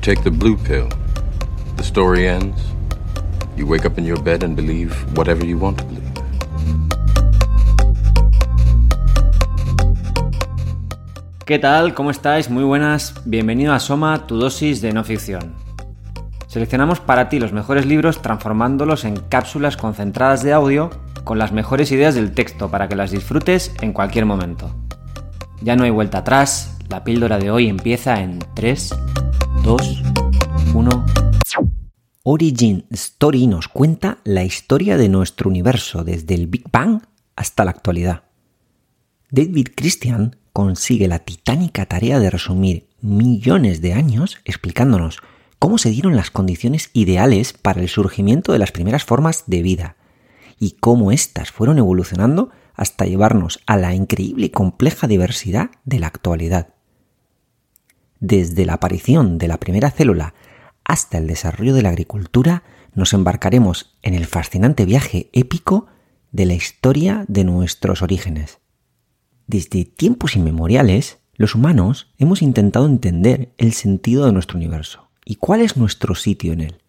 You 0.00 0.14
take 0.14 0.22
the 0.22 0.30
blue 0.30 0.56
pill. 0.56 0.88
The 1.76 1.82
story 1.82 2.26
ends. 2.26 2.58
You 3.54 3.66
wake 3.66 3.84
up 3.84 3.98
in 3.98 4.06
your 4.06 4.18
bed 4.22 4.42
and 4.42 4.56
believe 4.56 4.94
whatever 5.14 5.44
you 5.44 5.58
want 5.58 5.76
to 5.78 5.84
believe. 5.84 6.00
¿Qué 11.44 11.58
tal? 11.58 11.92
¿Cómo 11.92 12.10
estáis? 12.10 12.48
Muy 12.48 12.64
buenas. 12.64 13.14
Bienvenido 13.26 13.74
a 13.74 13.80
Soma, 13.80 14.26
tu 14.26 14.38
dosis 14.38 14.80
de 14.80 14.94
no 14.94 15.04
ficción. 15.04 15.54
Seleccionamos 16.46 17.00
para 17.00 17.28
ti 17.28 17.38
los 17.38 17.52
mejores 17.52 17.84
libros 17.84 18.22
transformándolos 18.22 19.04
en 19.04 19.16
cápsulas 19.16 19.76
concentradas 19.76 20.42
de 20.42 20.54
audio 20.54 20.90
con 21.24 21.38
las 21.38 21.52
mejores 21.52 21.92
ideas 21.92 22.14
del 22.14 22.32
texto 22.32 22.70
para 22.70 22.88
que 22.88 22.96
las 22.96 23.10
disfrutes 23.10 23.74
en 23.82 23.92
cualquier 23.92 24.24
momento. 24.24 24.74
Ya 25.60 25.76
no 25.76 25.84
hay 25.84 25.90
vuelta 25.90 26.18
atrás, 26.18 26.78
la 26.88 27.04
píldora 27.04 27.38
de 27.38 27.50
hoy 27.50 27.68
empieza 27.68 28.20
en 28.20 28.38
3, 28.54 28.94
2, 29.62 30.02
1. 30.74 31.06
Origin 32.22 32.86
Story 32.90 33.46
nos 33.46 33.68
cuenta 33.68 34.18
la 34.24 34.42
historia 34.44 34.96
de 34.96 35.08
nuestro 35.08 35.48
universo 35.50 36.04
desde 36.04 36.34
el 36.34 36.46
Big 36.46 36.64
Bang 36.70 37.02
hasta 37.36 37.64
la 37.64 37.70
actualidad. 37.70 38.24
David 39.30 39.68
Christian 39.76 40.36
consigue 40.52 41.08
la 41.08 41.20
titánica 41.20 41.86
tarea 41.86 42.18
de 42.18 42.30
resumir 42.30 42.88
millones 43.00 43.80
de 43.80 43.92
años 43.92 44.38
explicándonos 44.44 45.18
cómo 45.58 45.78
se 45.78 45.90
dieron 45.90 46.16
las 46.16 46.30
condiciones 46.30 46.90
ideales 46.92 47.52
para 47.52 47.80
el 47.80 47.88
surgimiento 47.88 48.52
de 48.52 48.58
las 48.58 48.72
primeras 48.72 49.04
formas 49.04 49.44
de 49.46 49.62
vida 49.62 49.96
y 50.58 50.72
cómo 50.80 51.12
éstas 51.12 51.50
fueron 51.50 51.78
evolucionando 51.78 52.50
hasta 52.74 53.04
llevarnos 53.04 53.60
a 53.66 53.76
la 53.76 53.94
increíble 53.94 54.46
y 54.46 54.50
compleja 54.50 55.06
diversidad 55.06 55.70
de 55.84 55.98
la 55.98 56.06
actualidad. 56.06 56.74
Desde 58.20 58.66
la 58.66 58.74
aparición 58.74 59.38
de 59.38 59.48
la 59.48 59.58
primera 59.58 59.90
célula 59.90 60.34
hasta 60.84 61.18
el 61.18 61.26
desarrollo 61.26 61.74
de 61.74 61.82
la 61.82 61.88
agricultura, 61.88 62.62
nos 62.94 63.12
embarcaremos 63.14 63.96
en 64.02 64.14
el 64.14 64.26
fascinante 64.26 64.84
viaje 64.84 65.30
épico 65.32 65.86
de 66.30 66.46
la 66.46 66.54
historia 66.54 67.24
de 67.28 67.44
nuestros 67.44 68.02
orígenes. 68.02 68.58
Desde 69.46 69.84
tiempos 69.84 70.36
inmemoriales, 70.36 71.18
los 71.34 71.54
humanos 71.54 72.12
hemos 72.18 72.42
intentado 72.42 72.86
entender 72.86 73.54
el 73.56 73.72
sentido 73.72 74.26
de 74.26 74.32
nuestro 74.32 74.58
universo 74.58 75.10
y 75.24 75.36
cuál 75.36 75.62
es 75.62 75.76
nuestro 75.76 76.14
sitio 76.14 76.52
en 76.52 76.60
él. 76.60 76.82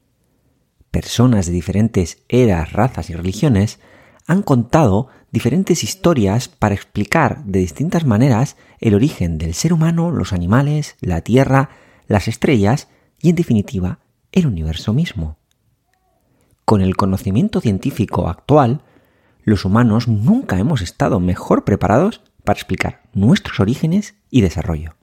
Personas 0.92 1.46
de 1.46 1.54
diferentes 1.54 2.24
eras, 2.28 2.74
razas 2.74 3.10
y 3.10 3.16
religiones 3.16 3.80
han 4.28 4.42
contado 4.44 5.08
diferentes 5.32 5.84
historias 5.84 6.50
para 6.50 6.76
explicar 6.76 7.44
de 7.46 7.60
distintas 7.60 8.06
maneras 8.06 8.58
el 8.80 8.94
origen 8.94 9.38
del 9.38 9.54
ser 9.54 9.74
humano, 9.74 10.12
los 10.12 10.34
animales, 10.34 10.98
la 11.00 11.22
Tierra, 11.22 11.70
las 12.08 12.28
estrellas 12.28 12.90
y, 13.20 13.30
en 13.30 13.36
definitiva, 13.36 14.00
el 14.32 14.48
universo 14.48 14.94
mismo. 14.94 15.38
Con 16.66 16.82
el 16.82 16.96
conocimiento 16.96 17.62
científico 17.62 18.28
actual, 18.28 18.84
los 19.44 19.66
humanos 19.66 20.08
nunca 20.08 20.60
hemos 20.60 20.82
estado 20.82 21.20
mejor 21.20 21.64
preparados 21.64 22.22
para 22.44 22.58
explicar 22.58 23.02
nuestros 23.14 23.60
orígenes 23.60 24.16
y 24.30 24.42
desarrollo. 24.42 24.96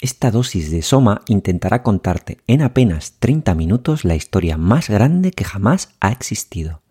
Esta 0.00 0.30
dosis 0.30 0.70
de 0.70 0.80
Soma 0.80 1.22
intentará 1.26 1.82
contarte 1.82 2.38
en 2.46 2.62
apenas 2.62 3.18
30 3.18 3.54
minutos 3.54 4.04
la 4.04 4.14
historia 4.14 4.56
más 4.56 4.88
grande 4.88 5.30
que 5.30 5.44
jamás 5.44 5.94
ha 6.00 6.10
existido. 6.10 6.82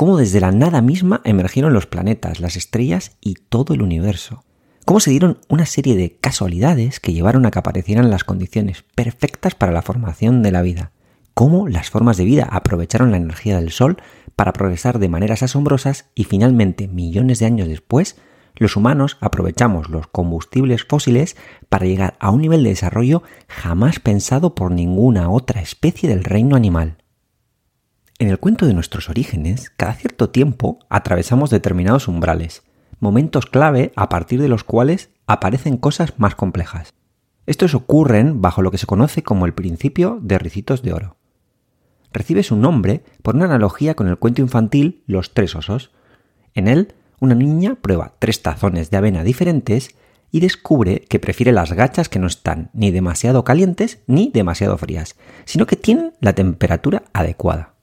Cómo 0.00 0.16
desde 0.16 0.40
la 0.40 0.50
nada 0.50 0.80
misma 0.80 1.20
emergieron 1.24 1.74
los 1.74 1.84
planetas, 1.84 2.40
las 2.40 2.56
estrellas 2.56 3.18
y 3.20 3.34
todo 3.34 3.74
el 3.74 3.82
universo. 3.82 4.44
Cómo 4.86 4.98
se 4.98 5.10
dieron 5.10 5.40
una 5.50 5.66
serie 5.66 5.94
de 5.94 6.16
casualidades 6.16 7.00
que 7.00 7.12
llevaron 7.12 7.44
a 7.44 7.50
que 7.50 7.58
aparecieran 7.58 8.08
las 8.08 8.24
condiciones 8.24 8.82
perfectas 8.94 9.54
para 9.54 9.72
la 9.72 9.82
formación 9.82 10.42
de 10.42 10.52
la 10.52 10.62
vida. 10.62 10.92
Cómo 11.34 11.68
las 11.68 11.90
formas 11.90 12.16
de 12.16 12.24
vida 12.24 12.48
aprovecharon 12.50 13.10
la 13.10 13.18
energía 13.18 13.60
del 13.60 13.72
Sol 13.72 13.98
para 14.36 14.54
progresar 14.54 15.00
de 15.00 15.10
maneras 15.10 15.42
asombrosas 15.42 16.06
y 16.14 16.24
finalmente, 16.24 16.88
millones 16.88 17.38
de 17.38 17.44
años 17.44 17.68
después, 17.68 18.16
los 18.56 18.76
humanos 18.76 19.18
aprovechamos 19.20 19.90
los 19.90 20.06
combustibles 20.06 20.82
fósiles 20.84 21.36
para 21.68 21.84
llegar 21.84 22.16
a 22.20 22.30
un 22.30 22.40
nivel 22.40 22.62
de 22.64 22.70
desarrollo 22.70 23.22
jamás 23.48 24.00
pensado 24.00 24.54
por 24.54 24.70
ninguna 24.70 25.28
otra 25.28 25.60
especie 25.60 26.08
del 26.08 26.24
reino 26.24 26.56
animal. 26.56 26.99
En 28.20 28.28
el 28.28 28.38
cuento 28.38 28.66
de 28.66 28.74
nuestros 28.74 29.08
orígenes, 29.08 29.72
cada 29.78 29.94
cierto 29.94 30.28
tiempo 30.28 30.78
atravesamos 30.90 31.48
determinados 31.48 32.06
umbrales, 32.06 32.62
momentos 32.98 33.46
clave 33.46 33.92
a 33.96 34.10
partir 34.10 34.42
de 34.42 34.48
los 34.48 34.62
cuales 34.62 35.08
aparecen 35.26 35.78
cosas 35.78 36.12
más 36.18 36.34
complejas. 36.34 36.92
Estos 37.46 37.74
ocurren 37.74 38.42
bajo 38.42 38.60
lo 38.60 38.70
que 38.70 38.76
se 38.76 38.84
conoce 38.84 39.22
como 39.22 39.46
el 39.46 39.54
principio 39.54 40.18
de 40.20 40.38
ricitos 40.38 40.82
de 40.82 40.92
oro. 40.92 41.16
Recibe 42.12 42.42
su 42.42 42.56
nombre 42.56 43.04
por 43.22 43.36
una 43.36 43.46
analogía 43.46 43.94
con 43.94 44.06
el 44.06 44.18
cuento 44.18 44.42
infantil 44.42 45.02
Los 45.06 45.32
tres 45.32 45.56
osos. 45.56 45.90
En 46.52 46.68
él, 46.68 46.92
una 47.20 47.34
niña 47.34 47.76
prueba 47.80 48.16
tres 48.18 48.42
tazones 48.42 48.90
de 48.90 48.98
avena 48.98 49.24
diferentes 49.24 49.94
y 50.30 50.40
descubre 50.40 51.06
que 51.08 51.20
prefiere 51.20 51.52
las 51.52 51.72
gachas 51.72 52.10
que 52.10 52.18
no 52.18 52.26
están 52.26 52.68
ni 52.74 52.90
demasiado 52.90 53.44
calientes 53.44 54.02
ni 54.06 54.30
demasiado 54.30 54.76
frías, 54.76 55.16
sino 55.46 55.64
que 55.64 55.76
tienen 55.76 56.12
la 56.20 56.34
temperatura 56.34 57.04
adecuada. 57.14 57.79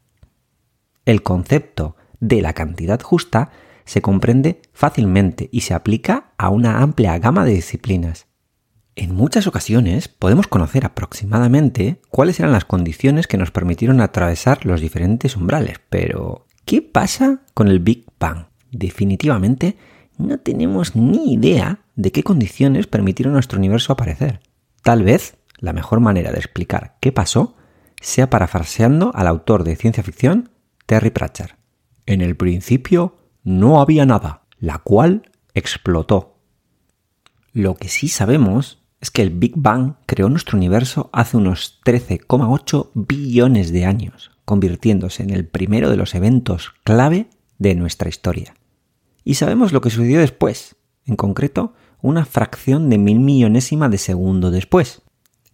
El 1.08 1.24
concepto 1.24 1.96
de 2.20 2.42
la 2.42 2.52
cantidad 2.52 3.00
justa 3.02 3.52
se 3.86 4.02
comprende 4.02 4.62
fácilmente 4.74 5.48
y 5.54 5.62
se 5.62 5.74
aplica 5.74 6.34
a 6.38 6.50
una 6.50 6.82
amplia 6.82 7.18
gama 7.18 7.46
de 7.46 7.54
disciplinas. 7.54 8.28
En 8.98 9.16
muchas 9.16 9.48
ocasiones 9.48 10.10
podemos 10.10 10.48
conocer 10.48 10.84
aproximadamente 10.84 12.02
cuáles 12.10 12.42
eran 12.42 12.52
las 12.52 12.66
condiciones 12.66 13.26
que 13.26 13.38
nos 13.38 13.52
permitieron 13.52 14.02
atravesar 14.02 14.66
los 14.66 14.82
diferentes 14.82 15.38
umbrales, 15.38 15.78
pero 15.90 16.46
¿qué 16.66 16.82
pasa 16.82 17.40
con 17.54 17.70
el 17.70 17.80
Big 17.80 18.04
Bang? 18.20 18.48
definitivamente 18.74 19.78
no 20.18 20.40
tenemos 20.40 20.98
ni 20.98 21.36
idea 21.36 21.86
de 21.96 22.12
qué 22.12 22.22
condiciones 22.22 22.86
permitieron 22.86 23.32
nuestro 23.32 23.60
universo 23.60 23.94
aparecer. 23.94 24.42
Tal 24.84 25.04
vez 25.04 25.38
la 25.60 25.72
mejor 25.72 26.02
manera 26.02 26.34
de 26.34 26.40
explicar 26.40 26.98
qué 27.00 27.14
pasó 27.14 27.56
sea 28.02 28.30
parafraseando 28.30 29.14
al 29.16 29.28
autor 29.28 29.64
de 29.64 29.78
ciencia 29.78 30.04
ficción 30.04 30.50
Terry 30.88 31.12
Pratchett. 31.12 31.54
En 32.06 32.22
el 32.22 32.38
principio 32.38 33.18
no 33.44 33.82
había 33.82 34.06
nada, 34.06 34.46
la 34.58 34.80
cual 34.80 35.30
explotó. 35.54 36.40
Lo 37.52 37.76
que 37.76 37.90
sí 37.90 38.08
sabemos 38.08 38.82
es 39.02 39.12
que 39.12 39.22
el 39.22 39.30
Big 39.30 39.54
Bang 39.58 39.96
creó 40.06 40.30
nuestro 40.30 40.58
universo 40.58 41.10
hace 41.12 41.36
unos 41.36 41.82
13,8 41.86 42.92
billones 42.94 43.72
de 43.72 43.86
años, 43.86 44.32
convirtiéndose 44.46 45.24
en 45.24 45.32
el 45.32 45.46
primero 45.46 45.90
de 45.90 45.98
los 45.98 46.16
eventos 46.16 46.74
clave 46.86 47.28
de 47.60 47.76
nuestra 47.76 48.08
historia. 48.08 48.56
Y 49.26 49.34
sabemos 49.36 49.74
lo 49.74 49.82
que 49.82 49.90
sucedió 49.90 50.20
después, 50.20 50.78
en 51.06 51.18
concreto, 51.18 51.74
una 52.02 52.24
fracción 52.24 52.90
de 52.90 52.98
mil 52.98 53.20
millonésima 53.20 53.90
de 53.90 53.98
segundo 53.98 54.52
después. 54.52 55.02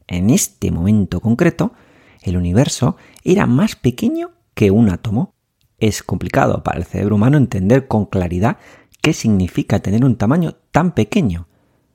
En 0.06 0.30
este 0.30 0.70
momento 0.70 1.22
concreto, 1.22 1.74
el 2.22 2.38
universo 2.38 2.98
era 3.24 3.48
más 3.48 3.76
pequeño 3.76 4.32
que 4.53 4.72
un 4.72 4.90
átomo. 4.90 5.34
Es 5.80 6.03
complicado 6.03 6.64
para 6.64 6.80
el 6.80 6.86
cerebro 6.86 7.16
humano 7.16 7.38
entender 7.38 7.88
con 7.88 8.06
claridad 8.06 8.58
qué 9.02 9.14
significa 9.14 9.80
tener 9.80 10.06
un 10.06 10.16
tamaño 10.16 10.56
tan 10.72 10.94
pequeño, 10.94 11.47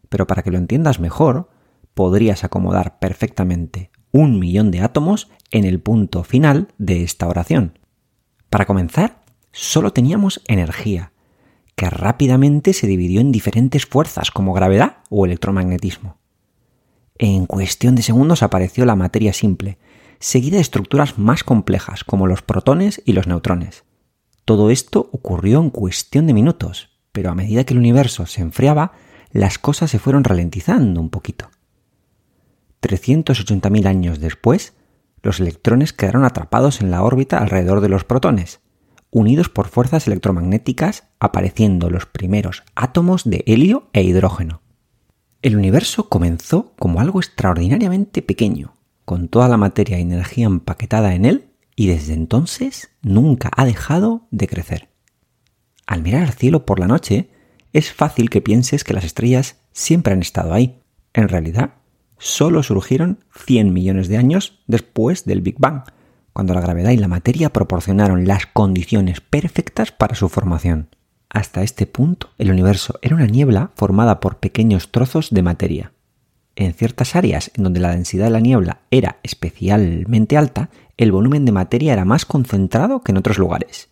pero 0.09 0.27
para 0.27 0.43
que 0.43 0.51
lo 0.51 0.59
entiendas 0.59 1.01
mejor, 1.01 1.49
podrías 1.95 2.45
acomodar 2.45 2.99
perfectamente 2.99 3.91
un 4.13 4.39
millón 4.39 4.71
de 4.71 4.81
átomos 4.81 5.31
en 5.51 5.65
el 5.65 5.81
punto 5.81 6.25
final 6.25 6.69
de 6.79 7.03
esta 7.03 7.27
oración. 7.27 7.79
Para 8.51 8.67
comenzar, 8.67 9.23
solo 9.53 9.93
teníamos 9.93 10.43
energía, 10.47 11.13
que 11.75 11.91
rápidamente 11.91 12.73
se 12.73 12.87
dividió 12.87 13.21
en 13.21 13.33
diferentes 13.33 13.87
fuerzas 13.87 14.31
como 14.31 14.53
gravedad 14.53 14.99
o 15.11 15.27
electromagnetismo. 15.27 16.19
En 17.19 17.47
cuestión 17.47 17.95
de 17.95 18.03
segundos 18.03 18.43
apareció 18.43 18.85
la 18.85 18.97
materia 18.97 19.33
simple, 19.33 19.79
seguida 20.21 20.57
de 20.57 20.63
estructuras 20.63 21.19
más 21.19 21.45
complejas 21.45 22.05
como 22.05 22.27
los 22.27 22.43
protones 22.43 23.03
y 23.05 23.13
los 23.13 23.27
neutrones. 23.27 23.85
Todo 24.45 24.71
esto 24.71 25.11
ocurrió 25.13 25.61
en 25.61 25.71
cuestión 25.71 26.27
de 26.27 26.35
minutos, 26.35 26.91
pero 27.13 27.31
a 27.31 27.35
medida 27.35 27.65
que 27.65 27.75
el 27.75 27.81
universo 27.81 28.27
se 28.27 28.41
enfriaba, 28.41 28.93
las 29.31 29.59
cosas 29.59 29.91
se 29.91 29.99
fueron 29.99 30.25
ralentizando 30.25 31.01
un 31.01 31.11
poquito. 31.11 31.51
380.000 32.81 33.87
años 33.87 34.21
después, 34.21 34.75
los 35.23 35.41
electrones 35.41 35.93
quedaron 35.93 36.25
atrapados 36.25 36.81
en 36.81 36.91
la 36.91 37.03
órbita 37.03 37.39
alrededor 37.39 37.81
de 37.81 37.89
los 37.89 38.05
protones, 38.05 38.61
unidos 39.11 39.49
por 39.49 39.69
fuerzas 39.69 40.07
electromagnéticas, 40.07 41.05
apareciendo 41.19 41.91
los 41.91 42.07
primeros 42.07 42.63
átomos 42.75 43.25
de 43.25 43.43
helio 43.47 43.89
e 43.93 44.03
hidrógeno. 44.03 44.63
El 45.43 45.57
universo 45.57 46.09
comenzó 46.09 46.73
como 46.79 47.01
algo 47.01 47.21
extraordinariamente 47.21 48.23
pequeño, 48.23 48.75
con 49.09 49.29
toda 49.29 49.49
la 49.49 49.57
materia 49.57 49.99
y 49.99 50.03
energía 50.03 50.45
empaquetada 50.45 51.15
en 51.15 51.25
él, 51.25 51.49
y 51.75 51.87
desde 51.87 52.13
entonces 52.13 52.91
nunca 53.01 53.51
ha 53.57 53.65
dejado 53.65 54.29
de 54.31 54.47
crecer. 54.47 54.91
Al 55.87 56.03
mirar 56.03 56.25
al 56.25 56.35
cielo 56.35 56.67
por 56.67 56.79
la 56.79 56.89
noche, 56.89 57.31
es 57.73 57.91
fácil 57.91 58.29
que 58.29 58.43
pienses 58.43 58.85
que 58.85 58.93
las 58.93 59.05
estrellas 59.05 59.63
siempre 59.73 60.13
han 60.13 60.21
estado 60.21 60.53
ahí. 60.53 60.83
En 61.15 61.31
realidad, 61.31 61.71
solo 62.19 62.63
surgieron 62.63 63.25
100 63.47 63.73
millones 63.73 64.09
de 64.09 64.19
años 64.19 64.61
después 64.67 65.25
del 65.25 65.41
Big 65.41 65.57
Bang, 65.59 65.85
cuando 66.35 66.53
la 66.53 66.61
gravedad 66.61 66.91
y 66.91 66.99
la 66.99 67.09
materia 67.09 67.49
proporcionaron 67.49 68.27
las 68.27 68.45
condiciones 68.45 69.23
perfectas 69.23 69.91
para 69.91 70.17
su 70.17 70.29
formación. 70.29 70.91
Hasta 71.31 71.63
este 71.63 71.87
punto, 71.87 72.29
el 72.37 72.51
universo 72.51 72.99
era 73.01 73.17
una 73.17 73.27
niebla 73.27 73.71
formada 73.75 74.21
por 74.21 74.37
pequeños 74.37 74.93
trozos 74.93 75.31
de 75.31 75.43
materia. 75.43 75.93
En 76.61 76.75
ciertas 76.75 77.15
áreas 77.15 77.53
en 77.55 77.63
donde 77.63 77.79
la 77.79 77.93
densidad 77.93 78.25
de 78.25 78.33
la 78.33 78.41
niebla 78.41 78.81
era 78.91 79.19
especialmente 79.23 80.37
alta, 80.37 80.71
el 80.97 81.13
volumen 81.13 81.45
de 81.45 81.53
materia 81.53 81.93
era 81.93 82.05
más 82.05 82.27
concentrado 82.27 83.01
que 83.03 83.13
en 83.13 83.19
otros 83.19 83.39
lugares. 83.39 83.91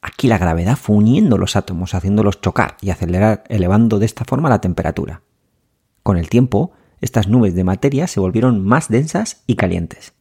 Aquí 0.00 0.28
la 0.28 0.38
gravedad 0.38 0.76
fue 0.76 0.94
uniendo 0.94 1.36
los 1.36 1.56
átomos, 1.56 1.96
haciéndolos 1.96 2.40
chocar 2.40 2.76
y 2.80 2.90
acelerar, 2.90 3.42
elevando 3.48 3.98
de 3.98 4.06
esta 4.06 4.24
forma 4.24 4.48
la 4.48 4.60
temperatura. 4.60 5.22
Con 6.04 6.16
el 6.16 6.28
tiempo, 6.28 6.70
estas 7.00 7.26
nubes 7.26 7.56
de 7.56 7.64
materia 7.64 8.06
se 8.06 8.20
volvieron 8.20 8.64
más 8.64 8.88
densas 8.88 9.42
y 9.48 9.56
calientes. 9.56 10.12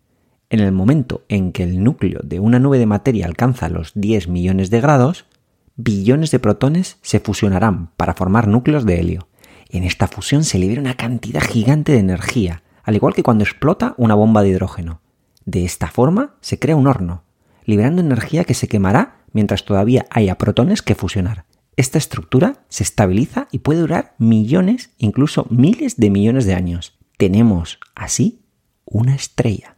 En 0.50 0.62
el 0.62 0.72
momento 0.72 1.24
en 1.30 1.52
que 1.52 1.62
el 1.62 1.84
núcleo 1.84 2.22
de 2.24 2.40
una 2.40 2.58
nube 2.58 2.80
de 2.80 2.88
materia 2.88 3.28
alcanza 3.28 3.70
los 3.70 3.92
10 3.94 4.28
millones 4.28 4.72
de 4.72 4.82
grados, 4.82 5.28
billones 5.76 6.32
de 6.32 6.40
protones 6.40 6.98
se 7.04 7.20
fusionarán 7.20 7.92
para 7.96 8.16
formar 8.16 8.48
núcleos 8.48 8.88
de 8.88 9.00
helio. 9.00 9.29
En 9.70 9.84
esta 9.84 10.08
fusión 10.08 10.44
se 10.44 10.58
libera 10.58 10.82
una 10.82 10.96
cantidad 10.96 11.42
gigante 11.42 11.92
de 11.92 12.00
energía, 12.00 12.64
al 12.84 12.96
igual 12.96 13.14
que 13.14 13.24
cuando 13.24 13.44
explota 13.44 13.94
una 13.98 14.16
bomba 14.16 14.42
de 14.42 14.50
hidrógeno. 14.50 15.02
De 15.46 15.64
esta 15.64 15.88
forma 15.88 16.36
se 16.42 16.58
crea 16.58 16.76
un 16.76 16.88
horno, 16.88 17.24
liberando 17.66 18.02
energía 18.02 18.44
que 18.44 18.56
se 18.56 18.68
quemará 18.68 19.24
mientras 19.32 19.66
todavía 19.66 20.08
haya 20.10 20.40
protones 20.40 20.82
que 20.82 20.96
fusionar. 20.96 21.46
Esta 21.78 21.98
estructura 21.98 22.66
se 22.68 22.84
estabiliza 22.84 23.48
y 23.52 23.60
puede 23.60 23.82
durar 23.82 24.16
millones, 24.18 24.90
incluso 24.98 25.46
miles 25.50 25.98
de 25.98 26.10
millones 26.10 26.46
de 26.46 26.56
años. 26.56 26.98
Tenemos 27.18 27.80
así 27.96 28.42
una 28.86 29.16
estrella. 29.16 29.78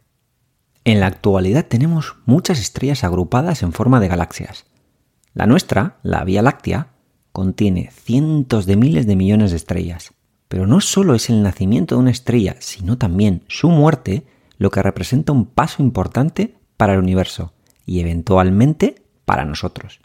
En 0.84 1.00
la 1.00 1.06
actualidad 1.06 1.66
tenemos 1.66 2.16
muchas 2.24 2.58
estrellas 2.58 3.04
agrupadas 3.04 3.62
en 3.62 3.72
forma 3.72 4.00
de 4.00 4.08
galaxias. 4.08 4.64
La 5.34 5.46
nuestra, 5.46 5.98
la 6.02 6.24
Vía 6.24 6.42
Láctea, 6.42 6.91
contiene 7.32 7.90
cientos 7.90 8.66
de 8.66 8.76
miles 8.76 9.06
de 9.06 9.16
millones 9.16 9.50
de 9.50 9.56
estrellas. 9.56 10.12
Pero 10.48 10.66
no 10.66 10.80
solo 10.80 11.14
es 11.14 11.30
el 11.30 11.42
nacimiento 11.42 11.94
de 11.94 12.02
una 12.02 12.10
estrella, 12.10 12.56
sino 12.60 12.98
también 12.98 13.42
su 13.48 13.70
muerte 13.70 14.24
lo 14.58 14.70
que 14.70 14.82
representa 14.82 15.32
un 15.32 15.46
paso 15.46 15.82
importante 15.82 16.54
para 16.76 16.92
el 16.92 17.00
universo 17.00 17.52
y 17.86 18.00
eventualmente 18.00 19.02
para 19.24 19.44
nosotros. 19.44 20.00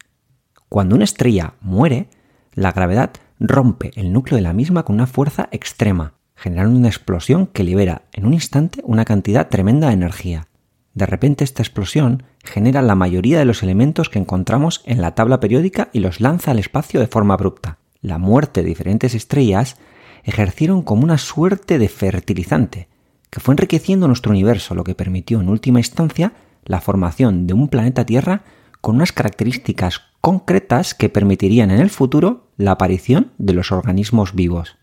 Cuando 0.69 0.95
una 0.95 1.03
estrella 1.03 1.53
muere, 1.61 2.09
la 2.53 2.71
gravedad 2.71 3.11
rompe 3.39 3.91
el 3.95 4.11
núcleo 4.11 4.37
de 4.37 4.41
la 4.41 4.53
misma 4.53 4.83
con 4.83 4.95
una 4.95 5.07
fuerza 5.07 5.47
extrema, 5.51 6.13
generando 6.35 6.77
una 6.77 6.87
explosión 6.87 7.47
que 7.47 7.63
libera 7.63 8.03
en 8.13 8.25
un 8.25 8.33
instante 8.33 8.81
una 8.83 9.05
cantidad 9.05 9.49
tremenda 9.49 9.87
de 9.87 9.93
energía. 9.93 10.47
De 10.93 11.05
repente 11.05 11.43
esta 11.43 11.61
explosión 11.61 12.23
genera 12.47 12.81
la 12.81 12.95
mayoría 12.95 13.39
de 13.39 13.45
los 13.45 13.63
elementos 13.63 14.09
que 14.09 14.19
encontramos 14.19 14.81
en 14.85 15.01
la 15.01 15.15
tabla 15.15 15.39
periódica 15.39 15.89
y 15.93 15.99
los 15.99 16.21
lanza 16.21 16.51
al 16.51 16.59
espacio 16.59 16.99
de 16.99 17.07
forma 17.07 17.33
abrupta. 17.33 17.77
La 18.01 18.17
muerte 18.17 18.61
de 18.61 18.67
diferentes 18.67 19.15
estrellas 19.15 19.77
ejercieron 20.23 20.81
como 20.81 21.03
una 21.03 21.17
suerte 21.17 21.79
de 21.79 21.89
fertilizante, 21.89 22.87
que 23.29 23.39
fue 23.39 23.53
enriqueciendo 23.53 24.07
nuestro 24.07 24.31
universo, 24.31 24.75
lo 24.75 24.83
que 24.83 24.95
permitió 24.95 25.41
en 25.41 25.49
última 25.49 25.79
instancia 25.79 26.33
la 26.65 26.81
formación 26.81 27.47
de 27.47 27.53
un 27.53 27.69
planeta 27.69 28.05
Tierra 28.05 28.43
con 28.81 28.95
unas 28.95 29.11
características 29.11 30.01
concretas 30.21 30.93
que 30.93 31.09
permitirían 31.09 31.71
en 31.71 31.79
el 31.79 31.89
futuro 31.89 32.47
la 32.57 32.71
aparición 32.71 33.31
de 33.37 33.53
los 33.53 33.71
organismos 33.71 34.33
vivos. 34.33 34.77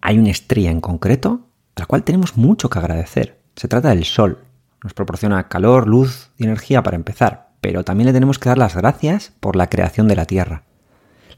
Hay 0.00 0.18
una 0.18 0.30
estrella 0.30 0.70
en 0.70 0.80
concreto 0.80 1.46
a 1.76 1.80
la 1.80 1.86
cual 1.86 2.02
tenemos 2.02 2.36
mucho 2.36 2.68
que 2.68 2.78
agradecer. 2.78 3.40
Se 3.56 3.68
trata 3.68 3.90
del 3.90 4.04
Sol. 4.04 4.38
Nos 4.82 4.94
proporciona 4.94 5.48
calor, 5.48 5.86
luz 5.86 6.30
y 6.36 6.44
energía 6.44 6.82
para 6.82 6.96
empezar, 6.96 7.50
pero 7.60 7.84
también 7.84 8.06
le 8.06 8.12
tenemos 8.12 8.38
que 8.38 8.48
dar 8.48 8.58
las 8.58 8.76
gracias 8.76 9.32
por 9.40 9.56
la 9.56 9.68
creación 9.68 10.08
de 10.08 10.16
la 10.16 10.24
Tierra. 10.24 10.64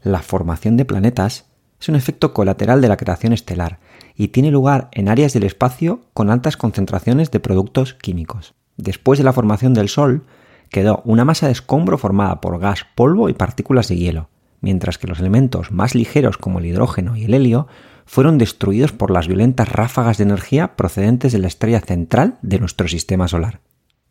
La 0.03 0.21
formación 0.21 0.77
de 0.77 0.85
planetas 0.85 1.45
es 1.79 1.89
un 1.89 1.95
efecto 1.95 2.33
colateral 2.33 2.81
de 2.81 2.87
la 2.87 2.97
creación 2.97 3.33
estelar 3.33 3.79
y 4.15 4.29
tiene 4.29 4.49
lugar 4.49 4.89
en 4.91 5.09
áreas 5.09 5.33
del 5.33 5.43
espacio 5.43 6.01
con 6.13 6.29
altas 6.29 6.57
concentraciones 6.57 7.31
de 7.31 7.39
productos 7.39 7.93
químicos. 7.93 8.55
Después 8.77 9.19
de 9.19 9.25
la 9.25 9.33
formación 9.33 9.73
del 9.73 9.89
Sol, 9.89 10.23
quedó 10.69 11.01
una 11.05 11.25
masa 11.25 11.45
de 11.45 11.51
escombro 11.51 11.97
formada 11.97 12.41
por 12.41 12.59
gas, 12.59 12.85
polvo 12.95 13.29
y 13.29 13.33
partículas 13.33 13.87
de 13.87 13.97
hielo, 13.97 14.29
mientras 14.61 14.97
que 14.97 15.07
los 15.07 15.19
elementos 15.19 15.71
más 15.71 15.95
ligeros 15.95 16.37
como 16.37 16.59
el 16.59 16.65
hidrógeno 16.65 17.15
y 17.15 17.25
el 17.25 17.33
helio 17.33 17.67
fueron 18.05 18.37
destruidos 18.37 18.91
por 18.91 19.11
las 19.11 19.27
violentas 19.27 19.69
ráfagas 19.69 20.17
de 20.17 20.23
energía 20.23 20.75
procedentes 20.75 21.31
de 21.31 21.39
la 21.39 21.47
estrella 21.47 21.81
central 21.81 22.37
de 22.41 22.59
nuestro 22.59 22.87
sistema 22.87 23.27
solar. 23.27 23.61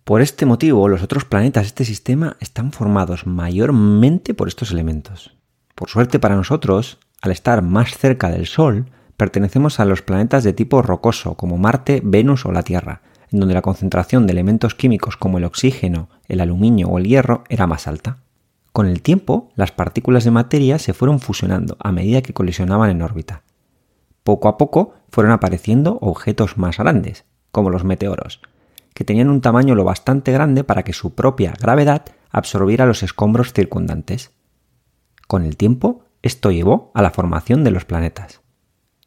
Por 0.05 0.20
este 0.20 0.44
motivo, 0.44 0.88
los 0.88 1.02
otros 1.02 1.25
planetas 1.25 1.62
de 1.62 1.69
este 1.69 1.85
sistema 1.85 2.37
están 2.41 2.73
formados 2.73 3.26
mayormente 3.26 4.35
por 4.35 4.49
estos 4.49 4.70
elementos. 4.70 5.35
Por 5.75 5.88
suerte 5.88 6.19
para 6.19 6.37
nosotros, 6.37 6.99
al 7.23 7.32
estar 7.32 7.62
más 7.62 7.96
cerca 7.96 8.29
del 8.29 8.46
Sol, 8.46 8.91
pertenecemos 9.17 9.81
a 9.81 9.85
los 9.85 10.02
planetas 10.02 10.44
de 10.44 10.52
tipo 10.52 10.82
rocoso 10.82 11.37
como 11.37 11.56
Marte, 11.56 12.02
Venus 12.05 12.44
o 12.44 12.52
la 12.52 12.62
Tierra, 12.62 13.00
en 13.32 13.41
donde 13.41 13.55
la 13.55 13.62
concentración 13.62 14.26
de 14.26 14.32
elementos 14.32 14.75
químicos 14.75 15.17
como 15.17 15.38
el 15.38 15.44
oxígeno, 15.44 16.11
el 16.29 16.41
aluminio 16.41 16.88
o 16.88 16.99
el 16.99 17.06
hierro 17.06 17.44
era 17.49 17.67
más 17.67 17.87
alta. 17.87 18.19
Con 18.73 18.87
el 18.87 19.02
tiempo, 19.02 19.50
las 19.55 19.73
partículas 19.73 20.25
de 20.25 20.32
materia 20.32 20.79
se 20.79 20.94
fueron 20.94 21.20
fusionando 21.20 21.76
a 21.81 21.93
medida 21.93 22.23
que 22.23 22.35
colisionaban 22.35 22.91
en 22.91 23.02
órbita. 23.02 23.44
Poco 24.24 24.48
a 24.48 24.56
poco 24.56 24.94
fueron 25.10 25.32
apareciendo 25.32 25.98
objetos 26.00 26.56
más 26.56 26.78
grandes, 26.78 27.24
como 27.52 27.70
los 27.70 27.84
meteoros, 27.84 28.40
que 28.94 29.04
tenían 29.04 29.28
un 29.28 29.42
tamaño 29.42 29.74
lo 29.74 29.84
bastante 29.84 30.32
grande 30.32 30.64
para 30.64 30.82
que 30.82 30.94
su 30.94 31.14
propia 31.14 31.52
gravedad 31.60 32.06
absorbiera 32.30 32.86
los 32.86 33.02
escombros 33.02 33.52
circundantes. 33.52 34.32
Con 35.28 35.44
el 35.44 35.58
tiempo, 35.58 36.06
esto 36.22 36.50
llevó 36.50 36.90
a 36.94 37.02
la 37.02 37.10
formación 37.10 37.64
de 37.64 37.70
los 37.70 37.84
planetas. 37.84 38.40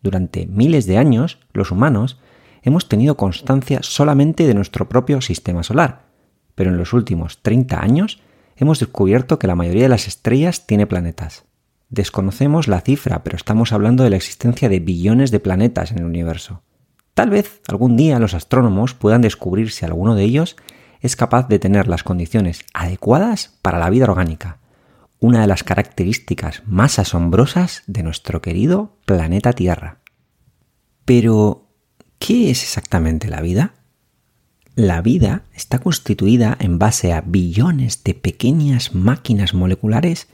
Durante 0.04 0.46
miles 0.46 0.86
de 0.86 1.00
años, 1.00 1.40
los 1.52 1.72
humanos 1.72 2.20
hemos 2.62 2.88
tenido 2.88 3.18
constancia 3.18 3.80
solamente 3.82 4.46
de 4.46 4.54
nuestro 4.54 4.88
propio 4.88 5.20
sistema 5.22 5.64
solar, 5.64 6.06
pero 6.54 6.70
en 6.70 6.78
los 6.78 6.94
últimos 6.94 7.42
30 7.42 7.82
años 7.82 8.22
hemos 8.56 8.80
descubierto 8.80 9.40
que 9.40 9.48
la 9.48 9.56
mayoría 9.56 9.84
de 9.84 9.90
las 9.90 10.08
estrellas 10.08 10.68
tiene 10.68 10.86
planetas. 10.86 11.47
Desconocemos 11.90 12.68
la 12.68 12.82
cifra, 12.82 13.24
pero 13.24 13.38
estamos 13.38 13.72
hablando 13.72 14.04
de 14.04 14.10
la 14.10 14.18
existencia 14.18 14.70
de 14.70 14.80
billones 14.80 15.32
de 15.32 15.40
planetas 15.40 15.92
en 15.92 16.00
el 16.00 16.06
universo. 16.06 16.62
Tal 17.14 17.30
vez 17.30 17.62
algún 17.68 17.98
día 17.98 18.20
los 18.20 18.34
astrónomos 18.34 18.94
puedan 18.94 19.22
descubrir 19.22 19.72
si 19.72 19.86
alguno 19.86 20.16
de 20.16 20.24
ellos 20.24 20.56
es 21.00 21.16
capaz 21.16 21.48
de 21.48 21.60
tener 21.60 21.88
las 21.88 22.04
condiciones 22.04 22.66
adecuadas 22.74 23.58
para 23.62 23.80
la 23.80 23.90
vida 23.90 24.06
orgánica, 24.06 24.60
una 25.20 25.42
de 25.42 25.48
las 25.48 25.64
características 25.64 26.64
más 26.66 27.00
asombrosas 27.00 27.84
de 27.88 28.04
nuestro 28.04 28.42
querido 28.42 28.98
planeta 29.06 29.54
Tierra. 29.54 30.00
Pero, 31.06 31.68
¿Qué 32.20 32.50
es 32.50 32.64
exactamente 32.64 33.30
la 33.30 33.42
vida? 33.42 33.74
La 34.76 35.02
vida 35.02 35.44
está 35.54 35.80
constituida 35.80 36.58
en 36.60 36.80
base 36.80 37.14
a 37.14 37.22
billones 37.22 38.04
de 38.04 38.14
pequeñas 38.14 38.94
máquinas 38.94 39.54
moleculares 39.54 40.28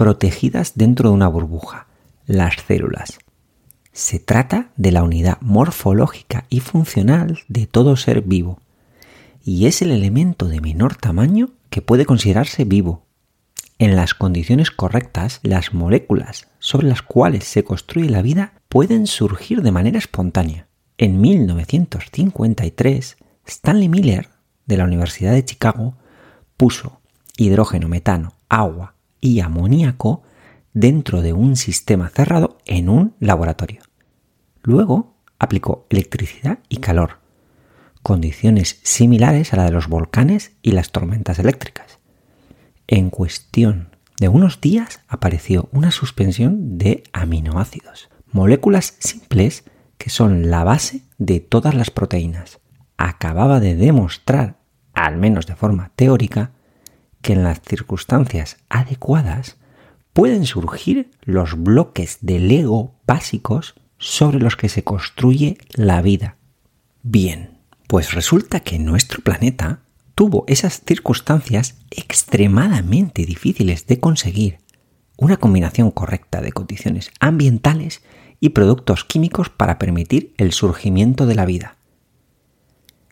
protegidas 0.00 0.72
dentro 0.76 1.10
de 1.10 1.14
una 1.14 1.28
burbuja, 1.28 1.86
las 2.24 2.54
células. 2.66 3.18
Se 3.92 4.18
trata 4.18 4.70
de 4.78 4.92
la 4.92 5.02
unidad 5.02 5.36
morfológica 5.42 6.46
y 6.48 6.60
funcional 6.60 7.40
de 7.48 7.66
todo 7.66 7.96
ser 7.96 8.22
vivo, 8.22 8.62
y 9.44 9.66
es 9.66 9.82
el 9.82 9.90
elemento 9.90 10.48
de 10.48 10.62
menor 10.62 10.96
tamaño 10.96 11.50
que 11.68 11.82
puede 11.82 12.06
considerarse 12.06 12.64
vivo. 12.64 13.04
En 13.78 13.94
las 13.94 14.14
condiciones 14.14 14.70
correctas, 14.70 15.40
las 15.42 15.74
moléculas 15.74 16.48
sobre 16.60 16.88
las 16.88 17.02
cuales 17.02 17.44
se 17.44 17.62
construye 17.62 18.08
la 18.08 18.22
vida 18.22 18.54
pueden 18.70 19.06
surgir 19.06 19.60
de 19.60 19.70
manera 19.70 19.98
espontánea. 19.98 20.66
En 20.96 21.20
1953, 21.20 23.18
Stanley 23.44 23.90
Miller, 23.90 24.30
de 24.64 24.78
la 24.78 24.84
Universidad 24.84 25.34
de 25.34 25.44
Chicago, 25.44 25.98
puso 26.56 27.02
hidrógeno, 27.36 27.90
metano, 27.90 28.32
agua 28.48 28.94
y 29.20 29.40
amoníaco 29.40 30.22
dentro 30.72 31.22
de 31.22 31.32
un 31.32 31.56
sistema 31.56 32.08
cerrado 32.08 32.58
en 32.64 32.88
un 32.88 33.14
laboratorio. 33.18 33.82
Luego 34.62 35.16
aplicó 35.38 35.86
electricidad 35.90 36.58
y 36.68 36.78
calor, 36.78 37.18
condiciones 38.02 38.80
similares 38.82 39.52
a 39.52 39.56
la 39.56 39.64
de 39.64 39.72
los 39.72 39.88
volcanes 39.88 40.52
y 40.62 40.72
las 40.72 40.90
tormentas 40.90 41.38
eléctricas. 41.38 41.98
En 42.86 43.10
cuestión 43.10 43.90
de 44.18 44.28
unos 44.28 44.60
días 44.60 45.00
apareció 45.08 45.68
una 45.72 45.90
suspensión 45.90 46.78
de 46.78 47.02
aminoácidos, 47.12 48.10
moléculas 48.30 48.96
simples 48.98 49.64
que 49.96 50.10
son 50.10 50.50
la 50.50 50.64
base 50.64 51.02
de 51.18 51.40
todas 51.40 51.74
las 51.74 51.90
proteínas. 51.90 52.60
Acababa 52.96 53.60
de 53.60 53.74
demostrar, 53.74 54.56
al 54.92 55.16
menos 55.16 55.46
de 55.46 55.56
forma 55.56 55.92
teórica, 55.96 56.52
que 57.22 57.34
en 57.34 57.44
las 57.44 57.60
circunstancias 57.60 58.58
adecuadas 58.68 59.56
pueden 60.12 60.46
surgir 60.46 61.10
los 61.22 61.62
bloques 61.62 62.18
de 62.20 62.38
Lego 62.38 62.94
básicos 63.06 63.74
sobre 63.98 64.38
los 64.38 64.56
que 64.56 64.68
se 64.68 64.82
construye 64.82 65.58
la 65.74 66.02
vida. 66.02 66.36
Bien, 67.02 67.58
pues 67.86 68.12
resulta 68.12 68.60
que 68.60 68.78
nuestro 68.78 69.22
planeta 69.22 69.80
tuvo 70.14 70.44
esas 70.48 70.82
circunstancias 70.86 71.78
extremadamente 71.90 73.24
difíciles 73.24 73.86
de 73.86 74.00
conseguir, 74.00 74.58
una 75.16 75.36
combinación 75.36 75.90
correcta 75.90 76.40
de 76.40 76.52
condiciones 76.52 77.10
ambientales 77.20 78.02
y 78.40 78.50
productos 78.50 79.04
químicos 79.04 79.50
para 79.50 79.78
permitir 79.78 80.34
el 80.38 80.52
surgimiento 80.52 81.26
de 81.26 81.34
la 81.34 81.44
vida. 81.44 81.76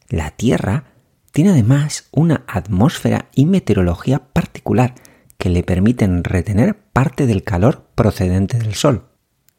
La 0.08 0.30
Tierra 0.30 0.84
tiene 1.32 1.50
además 1.50 2.08
una 2.10 2.44
atmósfera 2.46 3.28
y 3.34 3.46
meteorología 3.46 4.32
particular 4.32 4.94
que 5.38 5.50
le 5.50 5.62
permiten 5.62 6.24
retener 6.24 6.78
parte 6.92 7.26
del 7.26 7.44
calor 7.44 7.86
procedente 7.94 8.58
del 8.58 8.74
Sol. 8.74 9.08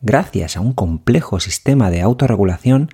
Gracias 0.02 0.58
a 0.58 0.62
un 0.62 0.74
complejo 0.74 1.40
sistema 1.40 1.90
de 1.90 2.02
autorregulación, 2.02 2.90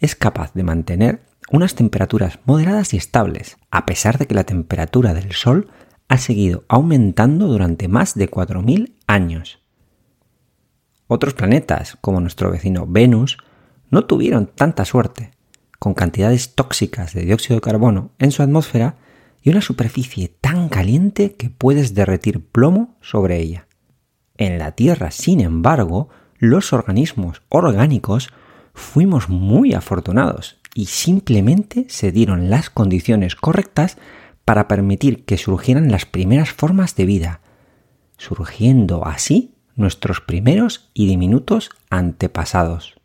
es 0.00 0.16
capaz 0.16 0.52
de 0.54 0.62
mantener 0.62 1.22
unas 1.50 1.74
temperaturas 1.74 2.38
moderadas 2.44 2.94
y 2.94 2.96
estables, 2.96 3.58
a 3.70 3.86
pesar 3.86 4.18
de 4.18 4.26
que 4.26 4.34
la 4.34 4.44
temperatura 4.44 5.14
del 5.14 5.32
Sol 5.32 5.70
ha 6.08 6.18
seguido 6.18 6.64
aumentando 6.68 7.46
durante 7.46 7.88
más 7.88 8.14
de 8.14 8.30
4.000 8.30 8.94
años. 9.06 9.60
Otros 11.06 11.34
planetas, 11.34 11.98
como 12.00 12.20
nuestro 12.20 12.50
vecino 12.50 12.86
Venus, 12.86 13.38
no 13.90 14.06
tuvieron 14.06 14.46
tanta 14.46 14.86
suerte, 14.86 15.32
con 15.82 15.94
cantidades 15.94 16.54
tóxicas 16.54 17.12
de 17.12 17.22
dióxido 17.22 17.56
de 17.56 17.60
carbono 17.60 18.12
en 18.20 18.30
su 18.30 18.44
atmósfera 18.44 18.94
y 19.42 19.50
una 19.50 19.60
superficie 19.60 20.28
tan 20.28 20.68
caliente 20.68 21.32
que 21.32 21.50
puedes 21.50 21.92
derretir 21.92 22.46
plomo 22.46 22.94
sobre 23.00 23.40
ella. 23.40 23.66
En 24.36 24.60
la 24.60 24.76
Tierra, 24.76 25.10
sin 25.10 25.40
embargo, 25.40 26.08
los 26.38 26.72
organismos 26.72 27.42
orgánicos 27.48 28.28
fuimos 28.74 29.28
muy 29.28 29.74
afortunados 29.74 30.60
y 30.72 30.86
simplemente 30.86 31.86
se 31.88 32.12
dieron 32.12 32.48
las 32.48 32.70
condiciones 32.70 33.34
correctas 33.34 33.98
para 34.44 34.68
permitir 34.68 35.24
que 35.24 35.36
surgieran 35.36 35.90
las 35.90 36.06
primeras 36.06 36.52
formas 36.52 36.94
de 36.94 37.06
vida, 37.06 37.40
surgiendo 38.18 39.04
así 39.04 39.56
nuestros 39.74 40.20
primeros 40.20 40.92
y 40.94 41.08
diminutos 41.08 41.70
antepasados. 41.90 43.01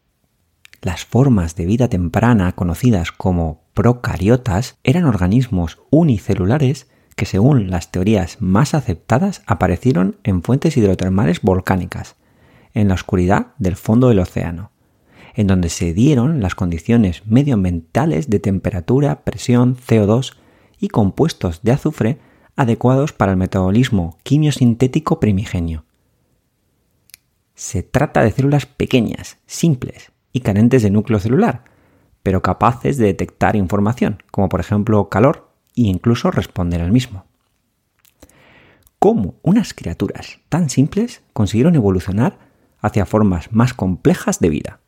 Las 0.82 1.06
formas 1.06 1.56
de 1.56 1.66
vida 1.66 1.88
temprana 1.88 2.52
conocidas 2.52 3.12
como 3.12 3.64
procariotas 3.74 4.78
eran 4.84 5.06
organismos 5.06 5.80
unicelulares 5.90 6.88
que 7.16 7.26
según 7.26 7.72
las 7.72 7.92
teorías 7.92 8.38
más 8.40 8.76
aceptadas 8.76 9.42
aparecieron 9.48 10.18
en 10.24 10.44
fuentes 10.44 10.78
hidrotermales 10.78 11.42
volcánicas, 11.42 12.16
en 12.76 12.90
la 12.90 12.94
oscuridad 12.94 13.48
del 13.58 13.76
fondo 13.76 14.10
del 14.10 14.20
océano, 14.20 14.72
en 15.34 15.48
donde 15.48 15.70
se 15.70 15.94
dieron 15.94 16.42
las 16.42 16.54
condiciones 16.54 17.26
medioambientales 17.26 18.30
de 18.30 18.40
temperatura, 18.40 19.24
presión, 19.24 19.76
CO2 19.78 20.36
y 20.80 20.90
compuestos 20.90 21.64
de 21.64 21.72
azufre 21.72 22.20
adecuados 22.56 23.14
para 23.14 23.32
el 23.32 23.38
metabolismo 23.38 24.20
quimiosintético 24.22 25.20
primigenio. 25.20 25.86
Se 27.56 27.82
trata 27.82 28.22
de 28.22 28.32
células 28.32 28.68
pequeñas, 28.68 29.38
simples 29.48 30.12
y 30.38 30.42
carentes 30.42 30.84
de 30.84 30.92
núcleo 30.92 31.20
celular, 31.20 31.64
pero 32.24 32.42
capaces 32.42 32.98
de 32.98 33.06
detectar 33.06 33.56
información, 33.56 34.24
como 34.32 34.50
por 34.50 34.60
ejemplo 34.60 35.10
calor, 35.10 35.50
e 35.76 35.82
incluso 35.82 36.32
responder 36.32 36.82
al 36.82 36.92
mismo. 36.92 37.26
¿Cómo 39.00 39.36
unas 39.44 39.74
criaturas 39.74 40.40
tan 40.50 40.70
simples 40.70 41.22
consiguieron 41.34 41.76
evolucionar 41.76 42.40
hacia 42.80 43.06
formas 43.06 43.52
más 43.52 43.74
complejas 43.74 44.40
de 44.40 44.50
vida? 44.50 44.80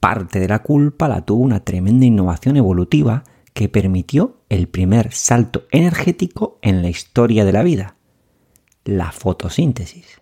parte 0.00 0.38
de 0.40 0.48
la 0.48 0.60
culpa 0.60 1.08
la 1.08 1.22
tuvo 1.22 1.42
una 1.42 1.60
tremenda 1.60 2.06
innovación 2.06 2.56
evolutiva 2.56 3.24
que 3.52 3.68
permitió 3.68 4.42
el 4.48 4.68
primer 4.68 5.12
salto 5.12 5.66
energético 5.70 6.58
en 6.62 6.82
la 6.82 6.88
historia 6.88 7.44
de 7.44 7.52
la 7.52 7.62
vida, 7.62 7.96
la 8.84 9.10
fotosíntesis. 9.12 10.20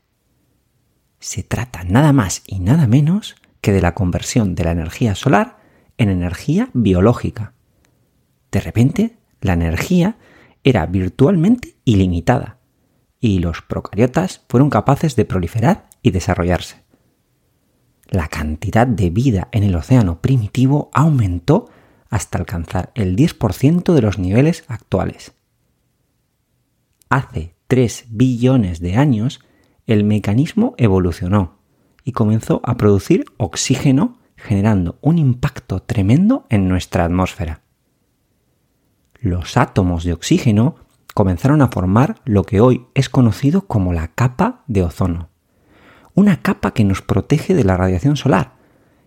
Se 1.21 1.43
trata 1.43 1.85
nada 1.85 2.13
más 2.13 2.43
y 2.47 2.61
nada 2.61 2.87
menos 2.87 3.37
que 3.67 3.73
de 3.73 3.81
la 3.81 3.95
conversión 3.95 4.55
de 4.55 4.63
la 4.63 4.71
energía 4.71 5.17
solar 5.17 5.59
en 5.99 6.09
energía 6.09 6.71
biológica. 6.73 7.53
De 8.53 8.61
repente, 8.61 9.17
la 9.41 9.55
energía 9.55 10.19
era 10.63 10.87
virtualmente 10.87 11.75
ilimitada 11.85 12.61
y 13.19 13.41
los 13.41 13.63
procariotas 13.63 14.45
fueron 14.49 14.71
capaces 14.71 15.17
de 15.17 15.25
proliferar 15.25 15.89
y 16.01 16.13
desarrollarse 16.13 16.87
la 18.09 18.29
cantidad 18.29 18.87
de 18.87 19.11
vida 19.11 19.49
en 19.53 19.65
el 19.65 19.75
océano 19.75 20.21
primitivo 20.21 20.91
aumentó 20.93 21.69
hasta 22.09 22.39
alcanzar 22.39 22.93
el 22.95 23.17
10% 23.17 23.93
de 23.93 24.03
los 24.03 24.19
niveles 24.19 24.65
actuales. 24.69 25.33
Hace 27.09 27.55
3 27.67 28.07
billones 28.11 28.81
de 28.81 28.97
años, 28.97 29.41
el 29.87 30.05
mecanismo 30.05 30.75
evolucionó 30.79 31.56
y 32.07 32.13
comenzó 32.13 32.63
a 32.65 32.79
producir 32.79 33.27
oxígeno 33.37 34.17
generando 34.39 34.97
un 35.03 35.19
impacto 35.19 35.83
tremendo 35.83 36.47
en 36.49 36.69
nuestra 36.69 37.05
atmósfera. 37.05 37.61
Los 39.21 39.59
átomos 39.59 40.05
de 40.05 40.15
oxígeno 40.15 40.77
comenzaron 41.13 41.61
a 41.61 41.69
formar 41.69 42.15
lo 42.25 42.45
que 42.45 42.63
hoy 42.63 42.87
es 42.95 43.11
conocido 43.11 43.67
como 43.67 43.93
la 43.93 44.09
capa 44.09 44.63
de 44.67 44.83
ozono 44.83 45.29
una 46.17 46.41
capa 46.41 46.73
que 46.73 46.83
nos 46.83 47.03
protege 47.03 47.55
de 47.55 47.63
la 47.63 47.77
radiación 47.77 48.17
solar 48.17 48.55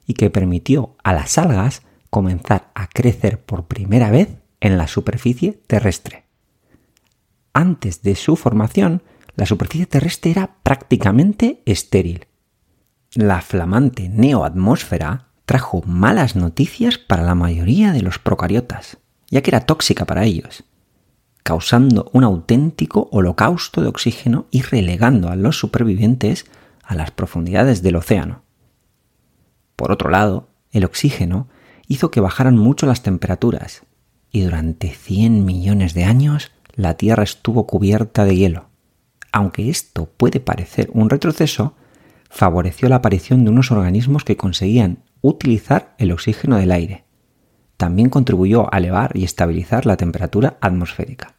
y 0.05 0.13
que 0.13 0.29
permitió 0.29 0.95
a 1.03 1.11
las 1.11 1.37
algas 1.37 1.81
comenzar 2.09 2.71
a 2.75 2.87
crecer 2.87 3.43
por 3.43 3.65
primera 3.65 4.11
vez 4.11 4.37
en 4.61 4.77
la 4.77 4.87
superficie 4.87 5.59
terrestre. 5.67 6.25
Antes 7.51 8.03
de 8.03 8.15
su 8.15 8.35
formación, 8.35 9.01
la 9.35 9.47
superficie 9.47 9.87
terrestre 9.87 10.31
era 10.31 10.57
prácticamente 10.61 11.63
estéril. 11.65 12.27
La 13.15 13.41
flamante 13.41 14.07
neoatmósfera 14.07 15.29
trajo 15.45 15.81
malas 15.81 16.35
noticias 16.35 16.99
para 16.99 17.23
la 17.23 17.33
mayoría 17.33 17.91
de 17.91 18.03
los 18.03 18.19
procariotas, 18.19 18.97
ya 19.31 19.41
que 19.41 19.49
era 19.49 19.61
tóxica 19.61 20.05
para 20.05 20.25
ellos, 20.25 20.63
causando 21.41 22.11
un 22.13 22.23
auténtico 22.23 23.09
holocausto 23.11 23.81
de 23.81 23.87
oxígeno 23.87 24.45
y 24.51 24.61
relegando 24.61 25.29
a 25.29 25.35
los 25.35 25.57
supervivientes 25.57 26.45
a 26.83 26.93
las 26.93 27.09
profundidades 27.09 27.81
del 27.81 27.95
océano. 27.95 28.43
Por 29.75 29.91
otro 29.91 30.11
lado, 30.11 30.49
el 30.71 30.85
oxígeno 30.85 31.47
hizo 31.87 32.11
que 32.11 32.21
bajaran 32.21 32.57
mucho 32.57 32.85
las 32.85 33.01
temperaturas 33.01 33.81
y 34.31 34.41
durante 34.41 34.91
100 34.91 35.45
millones 35.45 35.95
de 35.95 36.03
años 36.03 36.51
la 36.75 36.93
Tierra 36.93 37.23
estuvo 37.23 37.65
cubierta 37.65 38.23
de 38.23 38.35
hielo. 38.35 38.69
Aunque 39.31 39.71
esto 39.71 40.05
puede 40.05 40.39
parecer 40.39 40.91
un 40.93 41.09
retroceso, 41.09 41.73
favoreció 42.29 42.89
la 42.89 42.97
aparición 42.97 43.43
de 43.43 43.51
unos 43.51 43.71
organismos 43.71 44.23
que 44.23 44.37
conseguían 44.37 45.03
utilizar 45.21 45.95
el 45.97 46.11
oxígeno 46.11 46.57
del 46.57 46.71
aire. 46.71 47.05
También 47.77 48.09
contribuyó 48.09 48.73
a 48.73 48.77
elevar 48.77 49.11
y 49.15 49.23
estabilizar 49.23 49.85
la 49.85 49.97
temperatura 49.97 50.57
atmosférica. 50.61 51.35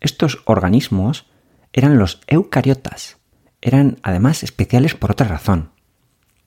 Estos 0.00 0.42
organismos 0.44 1.26
eran 1.72 1.98
los 1.98 2.20
eucariotas, 2.26 3.18
eran 3.60 3.98
además 4.02 4.42
especiales 4.42 4.94
por 4.94 5.10
otra 5.10 5.28
razón, 5.28 5.70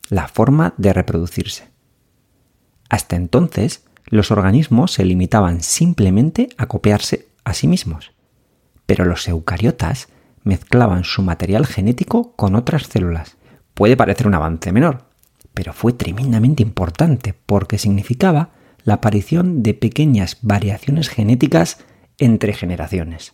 la 0.09 0.27
forma 0.27 0.73
de 0.77 0.93
reproducirse. 0.93 1.69
Hasta 2.89 3.15
entonces, 3.15 3.85
los 4.05 4.31
organismos 4.31 4.93
se 4.93 5.05
limitaban 5.05 5.61
simplemente 5.61 6.49
a 6.57 6.67
copiarse 6.67 7.29
a 7.43 7.53
sí 7.53 7.67
mismos, 7.67 8.11
pero 8.85 9.05
los 9.05 9.27
eucariotas 9.27 10.09
mezclaban 10.43 11.03
su 11.03 11.21
material 11.21 11.65
genético 11.65 12.36
con 12.36 12.55
otras 12.55 12.88
células. 12.88 13.38
Puede 13.74 13.98
parecer 13.98 14.27
un 14.27 14.36
avance 14.36 14.71
menor, 14.71 15.05
pero 15.53 15.74
fue 15.74 15.93
tremendamente 15.93 16.63
importante 16.63 17.33
porque 17.45 17.77
significaba 17.77 18.50
la 18.83 18.95
aparición 18.95 19.63
de 19.63 19.74
pequeñas 19.74 20.38
variaciones 20.41 21.10
genéticas 21.10 21.83
entre 22.17 22.53
generaciones. 22.53 23.33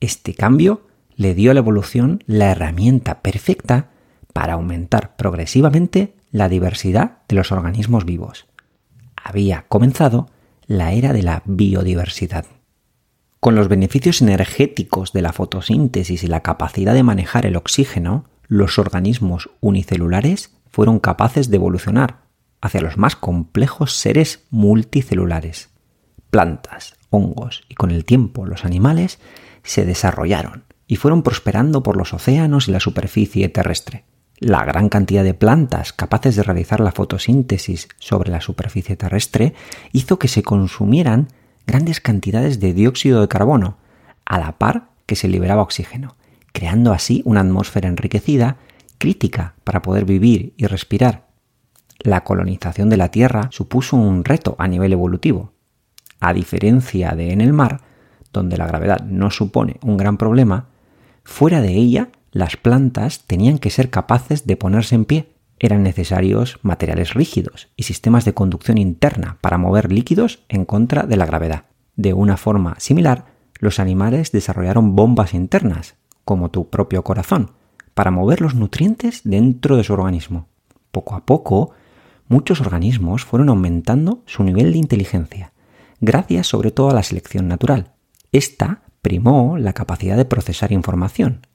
Este 0.00 0.34
cambio 0.34 0.86
le 1.14 1.34
dio 1.34 1.50
a 1.50 1.54
la 1.54 1.60
evolución 1.60 2.22
la 2.26 2.52
herramienta 2.52 3.22
perfecta 3.22 3.90
para 4.32 4.54
aumentar 4.54 5.16
progresivamente 5.16 6.14
la 6.30 6.48
diversidad 6.48 7.18
de 7.28 7.36
los 7.36 7.50
organismos 7.52 8.04
vivos. 8.04 8.46
Había 9.16 9.66
comenzado 9.68 10.28
la 10.66 10.92
era 10.92 11.12
de 11.12 11.22
la 11.22 11.42
biodiversidad. 11.46 12.46
Con 13.40 13.54
los 13.54 13.68
beneficios 13.68 14.20
energéticos 14.20 15.12
de 15.12 15.22
la 15.22 15.32
fotosíntesis 15.32 16.24
y 16.24 16.26
la 16.26 16.42
capacidad 16.42 16.94
de 16.94 17.04
manejar 17.04 17.46
el 17.46 17.56
oxígeno, 17.56 18.24
los 18.48 18.78
organismos 18.78 19.50
unicelulares 19.60 20.56
fueron 20.70 20.98
capaces 20.98 21.48
de 21.50 21.56
evolucionar 21.56 22.22
hacia 22.60 22.80
los 22.80 22.96
más 22.96 23.14
complejos 23.14 23.92
seres 23.94 24.44
multicelulares. 24.50 25.70
Plantas, 26.30 26.96
hongos 27.10 27.64
y 27.68 27.74
con 27.74 27.90
el 27.90 28.04
tiempo 28.04 28.44
los 28.44 28.64
animales 28.64 29.20
se 29.62 29.84
desarrollaron 29.84 30.64
y 30.88 30.96
fueron 30.96 31.22
prosperando 31.22 31.82
por 31.82 31.96
los 31.96 32.14
océanos 32.14 32.68
y 32.68 32.72
la 32.72 32.80
superficie 32.80 33.48
terrestre, 33.48 34.04
La 34.40 34.64
gran 34.64 34.88
cantidad 34.88 35.24
de 35.24 35.34
plantas 35.34 35.92
capaces 35.92 36.36
de 36.36 36.42
realizar 36.42 36.80
la 36.80 36.92
fotosíntesis 36.92 37.88
sobre 37.98 38.30
la 38.30 38.40
superficie 38.40 38.96
terrestre 38.96 39.54
hizo 39.92 40.18
que 40.18 40.28
se 40.28 40.42
consumieran 40.42 41.28
grandes 41.68 42.00
cantidades 42.00 42.60
de 42.60 42.72
dióxido 42.72 43.20
de 43.20 43.28
carbono, 43.28 43.76
a 44.24 44.38
la 44.38 44.58
par 44.58 44.88
que 45.04 45.16
se 45.16 45.28
liberaba 45.28 45.62
oxígeno, 45.62 46.16
creando 46.52 46.92
así 46.92 47.22
una 47.26 47.40
atmósfera 47.40 47.88
enriquecida, 47.88 48.56
crítica 48.96 49.54
para 49.64 49.82
poder 49.82 50.06
vivir 50.06 50.54
y 50.56 50.66
respirar. 50.66 51.28
La 51.98 52.24
colonización 52.24 52.88
de 52.88 52.96
la 52.96 53.10
Tierra 53.10 53.48
supuso 53.52 53.96
un 53.96 54.24
reto 54.24 54.56
a 54.58 54.66
nivel 54.66 54.94
evolutivo. 54.94 55.52
A 56.20 56.32
diferencia 56.32 57.10
de 57.12 57.32
en 57.32 57.42
el 57.42 57.52
mar, 57.52 57.82
donde 58.32 58.56
la 58.56 58.66
gravedad 58.66 59.00
no 59.02 59.30
supone 59.30 59.76
un 59.82 59.98
gran 59.98 60.16
problema, 60.16 60.68
fuera 61.22 61.60
de 61.60 61.74
ella 61.74 62.08
las 62.32 62.56
plantas 62.56 63.24
tenían 63.26 63.58
que 63.58 63.70
ser 63.70 63.90
capaces 63.90 64.46
de 64.46 64.56
ponerse 64.56 64.94
en 64.94 65.04
pie. 65.04 65.28
Eran 65.60 65.82
necesarios 65.82 66.58
materiales 66.62 67.14
rígidos 67.14 67.68
y 67.76 67.82
sistemas 67.82 68.24
de 68.24 68.34
conducción 68.34 68.78
interna 68.78 69.38
para 69.40 69.58
mover 69.58 69.90
líquidos 69.92 70.44
en 70.48 70.64
contra 70.64 71.04
de 71.04 71.16
la 71.16 71.26
gravedad. 71.26 71.64
De 71.96 72.12
una 72.12 72.36
forma 72.36 72.76
similar, 72.78 73.26
los 73.58 73.80
animales 73.80 74.30
desarrollaron 74.30 74.94
bombas 74.94 75.34
internas, 75.34 75.96
como 76.24 76.50
tu 76.50 76.70
propio 76.70 77.02
corazón, 77.02 77.52
para 77.94 78.12
mover 78.12 78.40
los 78.40 78.54
nutrientes 78.54 79.22
dentro 79.24 79.76
de 79.76 79.82
su 79.82 79.92
organismo. 79.92 80.46
Poco 80.92 81.16
a 81.16 81.26
poco, 81.26 81.72
muchos 82.28 82.60
organismos 82.60 83.24
fueron 83.24 83.48
aumentando 83.48 84.22
su 84.26 84.44
nivel 84.44 84.72
de 84.72 84.78
inteligencia, 84.78 85.52
gracias 86.00 86.46
sobre 86.46 86.70
todo 86.70 86.90
a 86.90 86.94
la 86.94 87.02
selección 87.02 87.48
natural. 87.48 87.94
Esta 88.30 88.82
primó 89.02 89.58
la 89.58 89.72
capacidad 89.72 90.16
de 90.16 90.24
procesar 90.24 90.70
información. 90.70 91.46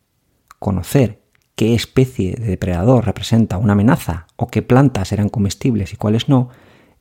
Conocer 0.60 1.22
qué 1.55 1.74
especie 1.74 2.36
de 2.36 2.45
depredador 2.45 3.05
representa 3.05 3.57
una 3.57 3.74
amenaza 3.74 4.27
o 4.36 4.48
qué 4.48 4.62
plantas 4.62 5.12
eran 5.12 5.29
comestibles 5.29 5.93
y 5.93 5.98
cuáles 5.98 6.29
no, 6.29 6.50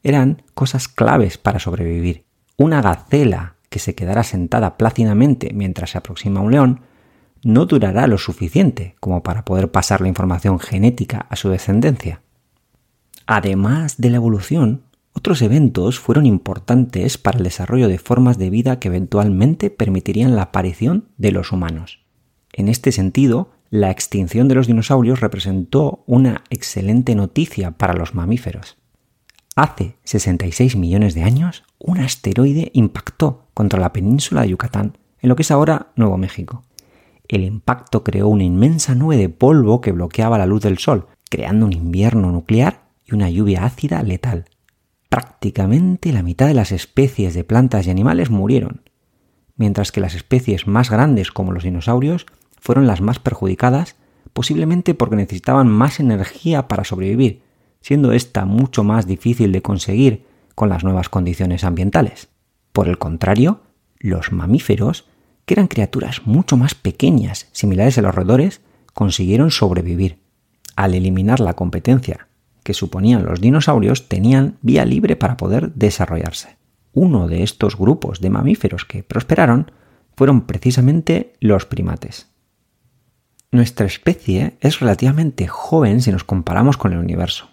eran 0.02 0.42
cosas 0.54 0.88
claves 0.88 1.38
para 1.38 1.58
sobrevivir. 1.58 2.24
Una 2.56 2.82
gacela 2.82 3.56
que 3.68 3.78
se 3.78 3.94
quedara 3.94 4.22
sentada 4.22 4.76
plácidamente 4.76 5.52
mientras 5.54 5.90
se 5.90 5.98
aproxima 5.98 6.40
un 6.40 6.52
león 6.52 6.80
no 7.44 7.66
durará 7.66 8.06
lo 8.06 8.18
suficiente 8.18 8.94
como 9.00 9.22
para 9.22 9.44
poder 9.44 9.70
pasar 9.70 10.00
la 10.00 10.08
información 10.08 10.58
genética 10.58 11.26
a 11.28 11.36
su 11.36 11.48
descendencia. 11.48 12.22
Además 13.26 13.96
de 13.98 14.10
la 14.10 14.16
evolución, 14.16 14.82
otros 15.12 15.42
eventos 15.42 15.98
fueron 15.98 16.26
importantes 16.26 17.18
para 17.18 17.38
el 17.38 17.44
desarrollo 17.44 17.88
de 17.88 17.98
formas 17.98 18.38
de 18.38 18.50
vida 18.50 18.78
que 18.78 18.88
eventualmente 18.88 19.70
permitirían 19.70 20.36
la 20.36 20.42
aparición 20.42 21.08
de 21.18 21.32
los 21.32 21.52
humanos. 21.52 22.00
En 22.52 22.68
este 22.68 22.92
sentido, 22.92 23.50
la 23.72 23.90
extinción 23.90 24.48
de 24.48 24.54
los 24.54 24.66
dinosaurios 24.66 25.20
representó 25.20 26.04
una 26.06 26.44
excelente 26.50 27.14
noticia 27.14 27.70
para 27.72 27.94
los 27.94 28.14
mamíferos. 28.14 28.76
Hace 29.56 29.96
66 30.04 30.76
millones 30.76 31.14
de 31.14 31.22
años, 31.22 31.64
un 31.78 31.98
asteroide 31.98 32.70
impactó 32.74 33.48
contra 33.54 33.80
la 33.80 33.92
península 33.92 34.42
de 34.42 34.50
Yucatán, 34.50 34.98
en 35.20 35.28
lo 35.30 35.36
que 35.36 35.42
es 35.42 35.50
ahora 35.50 35.88
Nuevo 35.96 36.18
México. 36.18 36.64
El 37.26 37.44
impacto 37.44 38.04
creó 38.04 38.28
una 38.28 38.44
inmensa 38.44 38.94
nube 38.94 39.16
de 39.16 39.30
polvo 39.30 39.80
que 39.80 39.92
bloqueaba 39.92 40.36
la 40.36 40.46
luz 40.46 40.60
del 40.60 40.76
Sol, 40.76 41.06
creando 41.28 41.64
un 41.64 41.72
invierno 41.72 42.30
nuclear 42.30 42.82
y 43.04 43.14
una 43.14 43.30
lluvia 43.30 43.64
ácida 43.64 44.02
letal 44.02 44.44
prácticamente 45.12 46.10
la 46.10 46.22
mitad 46.22 46.46
de 46.46 46.54
las 46.54 46.72
especies 46.72 47.34
de 47.34 47.44
plantas 47.44 47.86
y 47.86 47.90
animales 47.90 48.30
murieron, 48.30 48.80
mientras 49.56 49.92
que 49.92 50.00
las 50.00 50.14
especies 50.14 50.66
más 50.66 50.88
grandes 50.88 51.30
como 51.30 51.52
los 51.52 51.64
dinosaurios 51.64 52.24
fueron 52.62 52.86
las 52.86 53.00
más 53.00 53.18
perjudicadas, 53.18 53.96
posiblemente 54.32 54.94
porque 54.94 55.16
necesitaban 55.16 55.68
más 55.68 55.98
energía 55.98 56.68
para 56.68 56.84
sobrevivir, 56.84 57.42
siendo 57.80 58.12
esta 58.12 58.44
mucho 58.44 58.84
más 58.84 59.06
difícil 59.06 59.50
de 59.50 59.62
conseguir 59.62 60.26
con 60.54 60.68
las 60.68 60.84
nuevas 60.84 61.08
condiciones 61.08 61.64
ambientales. 61.64 62.28
Por 62.72 62.88
el 62.88 62.98
contrario, 62.98 63.62
los 63.98 64.30
mamíferos, 64.30 65.06
que 65.44 65.54
eran 65.54 65.66
criaturas 65.66 66.22
mucho 66.24 66.56
más 66.56 66.76
pequeñas, 66.76 67.48
similares 67.50 67.98
a 67.98 68.02
los 68.02 68.14
roedores, 68.14 68.60
consiguieron 68.94 69.50
sobrevivir. 69.50 70.20
Al 70.76 70.94
eliminar 70.94 71.40
la 71.40 71.54
competencia 71.54 72.28
que 72.62 72.74
suponían 72.74 73.24
los 73.24 73.40
dinosaurios 73.40 74.08
tenían 74.08 74.56
vía 74.62 74.84
libre 74.84 75.16
para 75.16 75.36
poder 75.36 75.72
desarrollarse. 75.74 76.58
Uno 76.92 77.26
de 77.26 77.42
estos 77.42 77.76
grupos 77.76 78.20
de 78.20 78.30
mamíferos 78.30 78.84
que 78.84 79.02
prosperaron 79.02 79.72
fueron 80.14 80.42
precisamente 80.42 81.32
los 81.40 81.66
primates. 81.66 82.31
Nuestra 83.52 83.84
especie 83.84 84.56
es 84.60 84.80
relativamente 84.80 85.46
joven 85.46 86.00
si 86.00 86.10
nos 86.10 86.24
comparamos 86.24 86.78
con 86.78 86.94
el 86.94 86.98
universo. 86.98 87.50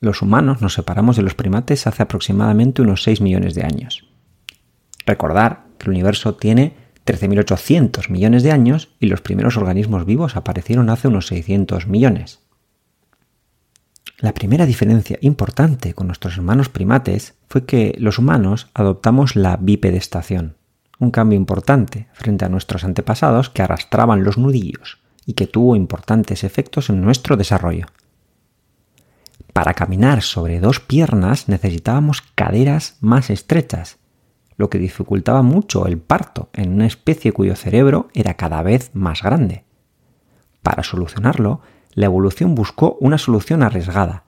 Los 0.00 0.20
humanos 0.20 0.60
nos 0.60 0.74
separamos 0.74 1.14
de 1.14 1.22
los 1.22 1.34
primates 1.34 1.86
hace 1.86 2.02
aproximadamente 2.02 2.82
unos 2.82 3.04
6 3.04 3.20
millones 3.20 3.54
de 3.54 3.62
años. 3.62 4.04
Recordar 5.06 5.66
que 5.78 5.84
el 5.84 5.90
universo 5.90 6.34
tiene 6.34 6.74
13.800 7.06 8.10
millones 8.10 8.42
de 8.42 8.50
años 8.50 8.96
y 8.98 9.06
los 9.06 9.20
primeros 9.20 9.56
organismos 9.56 10.06
vivos 10.06 10.34
aparecieron 10.34 10.90
hace 10.90 11.06
unos 11.06 11.28
600 11.28 11.86
millones. 11.86 12.40
La 14.18 14.34
primera 14.34 14.66
diferencia 14.66 15.18
importante 15.20 15.94
con 15.94 16.08
nuestros 16.08 16.36
hermanos 16.36 16.68
primates 16.68 17.34
fue 17.48 17.64
que 17.64 17.94
los 17.98 18.18
humanos 18.18 18.70
adoptamos 18.74 19.36
la 19.36 19.56
bipedestación, 19.56 20.56
un 20.98 21.10
cambio 21.10 21.36
importante 21.36 22.08
frente 22.12 22.44
a 22.44 22.48
nuestros 22.48 22.84
antepasados 22.84 23.50
que 23.50 23.62
arrastraban 23.62 24.24
los 24.24 24.38
nudillos 24.38 24.98
y 25.26 25.34
que 25.34 25.46
tuvo 25.46 25.76
importantes 25.76 26.44
efectos 26.44 26.88
en 26.88 27.00
nuestro 27.00 27.36
desarrollo. 27.36 27.86
Para 29.52 29.74
caminar 29.74 30.22
sobre 30.22 30.60
dos 30.60 30.80
piernas 30.80 31.48
necesitábamos 31.48 32.22
caderas 32.34 32.96
más 33.00 33.30
estrechas, 33.30 33.98
lo 34.56 34.70
que 34.70 34.78
dificultaba 34.78 35.42
mucho 35.42 35.86
el 35.86 35.98
parto 35.98 36.48
en 36.52 36.72
una 36.72 36.86
especie 36.86 37.32
cuyo 37.32 37.56
cerebro 37.56 38.08
era 38.14 38.34
cada 38.34 38.62
vez 38.62 38.90
más 38.94 39.22
grande. 39.22 39.64
Para 40.62 40.82
solucionarlo, 40.82 41.60
la 41.92 42.06
evolución 42.06 42.54
buscó 42.54 42.96
una 43.00 43.18
solución 43.18 43.62
arriesgada, 43.62 44.24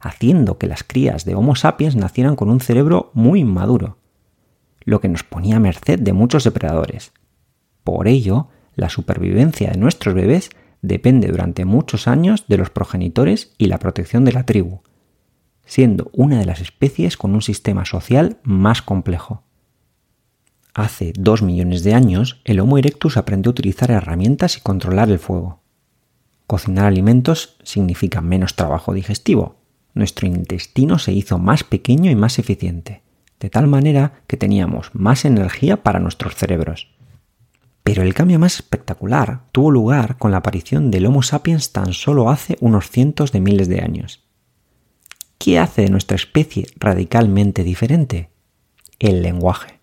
haciendo 0.00 0.58
que 0.58 0.66
las 0.66 0.84
crías 0.84 1.24
de 1.24 1.34
Homo 1.34 1.54
sapiens 1.54 1.96
nacieran 1.96 2.36
con 2.36 2.50
un 2.50 2.60
cerebro 2.60 3.10
muy 3.14 3.40
inmaduro, 3.40 3.98
lo 4.88 5.02
que 5.02 5.08
nos 5.08 5.22
ponía 5.22 5.56
a 5.56 5.60
merced 5.60 6.00
de 6.00 6.14
muchos 6.14 6.44
depredadores. 6.44 7.12
Por 7.84 8.08
ello, 8.08 8.48
la 8.74 8.88
supervivencia 8.88 9.70
de 9.70 9.76
nuestros 9.76 10.14
bebés 10.14 10.48
depende 10.80 11.28
durante 11.28 11.66
muchos 11.66 12.08
años 12.08 12.46
de 12.48 12.56
los 12.56 12.70
progenitores 12.70 13.52
y 13.58 13.66
la 13.66 13.78
protección 13.78 14.24
de 14.24 14.32
la 14.32 14.46
tribu, 14.46 14.80
siendo 15.66 16.10
una 16.14 16.38
de 16.38 16.46
las 16.46 16.60
especies 16.60 17.18
con 17.18 17.34
un 17.34 17.42
sistema 17.42 17.84
social 17.84 18.38
más 18.44 18.80
complejo. 18.80 19.42
Hace 20.72 21.12
dos 21.14 21.42
millones 21.42 21.82
de 21.82 21.92
años, 21.92 22.40
el 22.44 22.58
Homo 22.58 22.78
erectus 22.78 23.18
aprendió 23.18 23.50
a 23.50 23.52
utilizar 23.52 23.90
herramientas 23.90 24.56
y 24.56 24.62
controlar 24.62 25.10
el 25.10 25.18
fuego. 25.18 25.60
Cocinar 26.46 26.86
alimentos 26.86 27.58
significa 27.62 28.22
menos 28.22 28.56
trabajo 28.56 28.94
digestivo. 28.94 29.56
Nuestro 29.92 30.26
intestino 30.26 30.98
se 30.98 31.12
hizo 31.12 31.38
más 31.38 31.62
pequeño 31.62 32.10
y 32.10 32.14
más 32.14 32.38
eficiente, 32.38 33.02
de 33.40 33.50
tal 33.50 33.66
manera 33.66 34.22
que 34.26 34.36
teníamos 34.36 34.90
más 34.94 35.24
energía 35.24 35.82
para 35.82 36.00
nuestros 36.00 36.34
cerebros. 36.34 36.88
Pero 37.82 38.02
el 38.02 38.14
cambio 38.14 38.38
más 38.38 38.56
espectacular 38.56 39.44
tuvo 39.52 39.70
lugar 39.70 40.18
con 40.18 40.30
la 40.30 40.38
aparición 40.38 40.90
del 40.90 41.06
Homo 41.06 41.22
sapiens 41.22 41.72
tan 41.72 41.92
solo 41.92 42.30
hace 42.30 42.58
unos 42.60 42.90
cientos 42.90 43.32
de 43.32 43.40
miles 43.40 43.68
de 43.68 43.80
años. 43.80 44.24
¿Qué 45.38 45.58
hace 45.58 45.82
de 45.82 45.90
nuestra 45.90 46.16
especie 46.16 46.66
radicalmente 46.76 47.62
diferente? 47.62 48.30
El 48.98 49.22
lenguaje. 49.22 49.78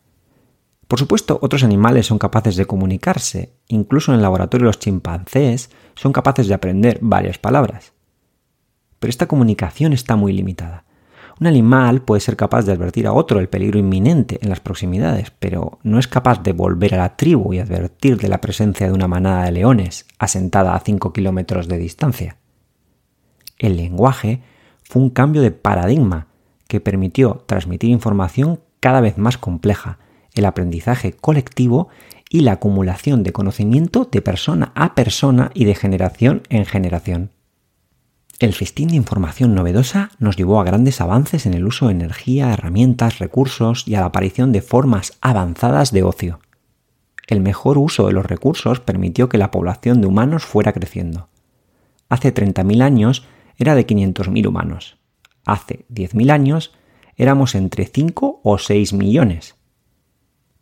Por 0.88 1.00
supuesto, 1.00 1.40
otros 1.42 1.64
animales 1.64 2.06
son 2.06 2.20
capaces 2.20 2.58
de 2.58 2.66
comunicarse, 2.66 3.54
incluso 3.68 4.12
en 4.12 4.18
el 4.18 4.22
laboratorio 4.22 4.68
los 4.68 4.80
chimpancés 4.80 5.72
son 5.96 6.14
capaces 6.14 6.48
de 6.48 6.54
aprender 6.54 7.00
varias 7.02 7.40
palabras. 7.40 7.94
Pero 9.00 9.10
esta 9.10 9.28
comunicación 9.28 9.94
está 9.94 10.16
muy 10.16 10.34
limitada. 10.34 10.86
Un 11.40 11.48
animal 11.48 12.02
puede 12.02 12.22
ser 12.22 12.38
capaz 12.38 12.64
de 12.64 12.72
advertir 12.72 13.08
a 13.08 13.14
otro 13.14 13.40
el 13.40 13.50
peligro 13.50 13.78
inminente 13.78 14.40
en 14.42 14.50
las 14.50 14.62
proximidades, 14.62 15.32
pero 15.32 15.80
no 15.84 16.00
es 16.00 16.08
capaz 16.08 16.42
de 16.42 16.54
volver 16.54 16.96
a 16.96 17.00
la 17.00 17.18
tribu 17.18 17.54
y 17.54 17.60
advertir 17.60 18.18
de 18.18 18.30
la 18.30 18.40
presencia 18.40 18.88
de 18.88 18.94
una 18.94 19.10
manada 19.10 19.44
de 19.44 19.52
leones 19.52 20.06
asentada 20.18 20.76
a 20.76 20.80
5 20.80 21.12
kilómetros 21.12 21.68
de 21.68 21.78
distancia. 21.78 22.38
El 23.60 23.76
lenguaje 23.76 24.42
fue 24.84 25.02
un 25.02 25.10
cambio 25.10 25.42
de 25.42 25.52
paradigma 25.52 26.28
que 26.68 26.80
permitió 26.80 27.44
transmitir 27.46 27.90
información 27.90 28.62
cada 28.80 29.02
vez 29.02 29.18
más 29.18 29.38
compleja, 29.38 30.00
el 30.36 30.46
aprendizaje 30.46 31.14
colectivo 31.14 31.90
y 32.30 32.42
la 32.42 32.54
acumulación 32.54 33.24
de 33.24 33.34
conocimiento 33.34 34.08
de 34.10 34.22
persona 34.22 34.72
a 34.76 34.96
persona 34.96 35.52
y 35.54 35.66
de 35.66 35.76
generación 35.76 36.44
en 36.50 36.66
generación. 36.66 37.32
El 38.40 38.54
festín 38.54 38.90
de 38.90 38.96
información 38.96 39.56
novedosa 39.56 40.12
nos 40.20 40.36
llevó 40.36 40.60
a 40.60 40.66
grandes 40.66 41.00
avances 41.00 41.46
en 41.46 41.54
el 41.54 41.66
uso 41.66 41.88
de 41.88 41.94
energía, 41.94 42.52
herramientas, 42.52 43.20
recursos 43.20 43.88
y 43.88 43.96
a 43.96 44.02
la 44.02 44.08
aparición 44.08 44.52
de 44.52 44.62
formas 44.62 45.14
avanzadas 45.22 45.92
de 45.92 46.04
ocio. 46.04 46.40
El 47.28 47.40
mejor 47.40 47.78
uso 47.78 48.08
de 48.08 48.14
los 48.14 48.26
recursos 48.26 48.82
permitió 48.82 49.30
que 49.30 49.38
la 49.38 49.52
población 49.52 50.02
de 50.02 50.08
humanos 50.08 50.44
fuera 50.44 50.74
creciendo. 50.74 51.30
hace 52.10 52.34
30.000 52.34 52.82
años 52.82 53.26
era 53.58 53.74
de 53.74 53.88
500.000 53.88 54.48
humanos. 54.48 54.98
Hace 55.46 55.86
10.000 55.90 56.32
años 56.32 56.74
éramos 57.16 57.56
entre 57.56 57.86
5 57.86 58.42
o 58.44 58.58
6 58.58 58.94
millones. 58.94 59.56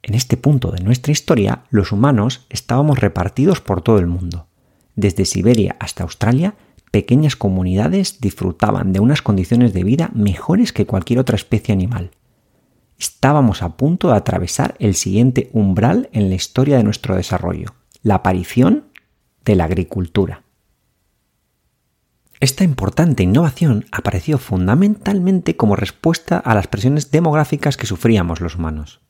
En 0.03 0.13
este 0.13 0.37
punto 0.37 0.71
de 0.71 0.83
nuestra 0.83 1.11
historia, 1.11 1.63
los 1.69 1.91
humanos 1.91 2.45
estábamos 2.49 2.99
repartidos 2.99 3.61
por 3.61 3.81
todo 3.81 3.97
el 3.97 4.07
mundo. 4.07 4.47
Desde 4.95 5.25
Siberia 5.25 5.75
hasta 5.79 6.03
Australia, 6.03 6.55
pequeñas 6.93 7.35
comunidades 7.35 8.21
disfrutaban 8.21 8.93
de 8.93 8.99
unas 8.99 9.23
condiciones 9.23 9.73
de 9.73 9.83
vida 9.83 10.11
mejores 10.13 10.71
que 10.73 10.85
cualquier 10.85 11.17
otra 11.17 11.35
especie 11.35 11.73
animal. 11.73 12.11
Estábamos 12.99 13.63
a 13.63 13.77
punto 13.77 14.09
de 14.09 14.15
atravesar 14.15 14.75
el 14.77 14.93
siguiente 14.93 15.49
umbral 15.53 16.07
en 16.13 16.29
la 16.29 16.35
historia 16.35 16.77
de 16.77 16.83
nuestro 16.83 17.15
desarrollo, 17.15 17.73
la 18.03 18.15
aparición 18.15 18.83
de 19.43 19.55
la 19.55 19.63
agricultura. 19.63 20.43
Esta 22.39 22.63
importante 22.63 23.23
innovación 23.23 23.85
apareció 23.91 24.37
fundamentalmente 24.37 25.57
como 25.57 25.75
respuesta 25.75 26.37
a 26.37 26.53
las 26.53 26.67
presiones 26.67 27.09
demográficas 27.09 27.75
que 27.75 27.87
sufríamos 27.87 28.39
los 28.39 28.57
humanos. 28.57 29.01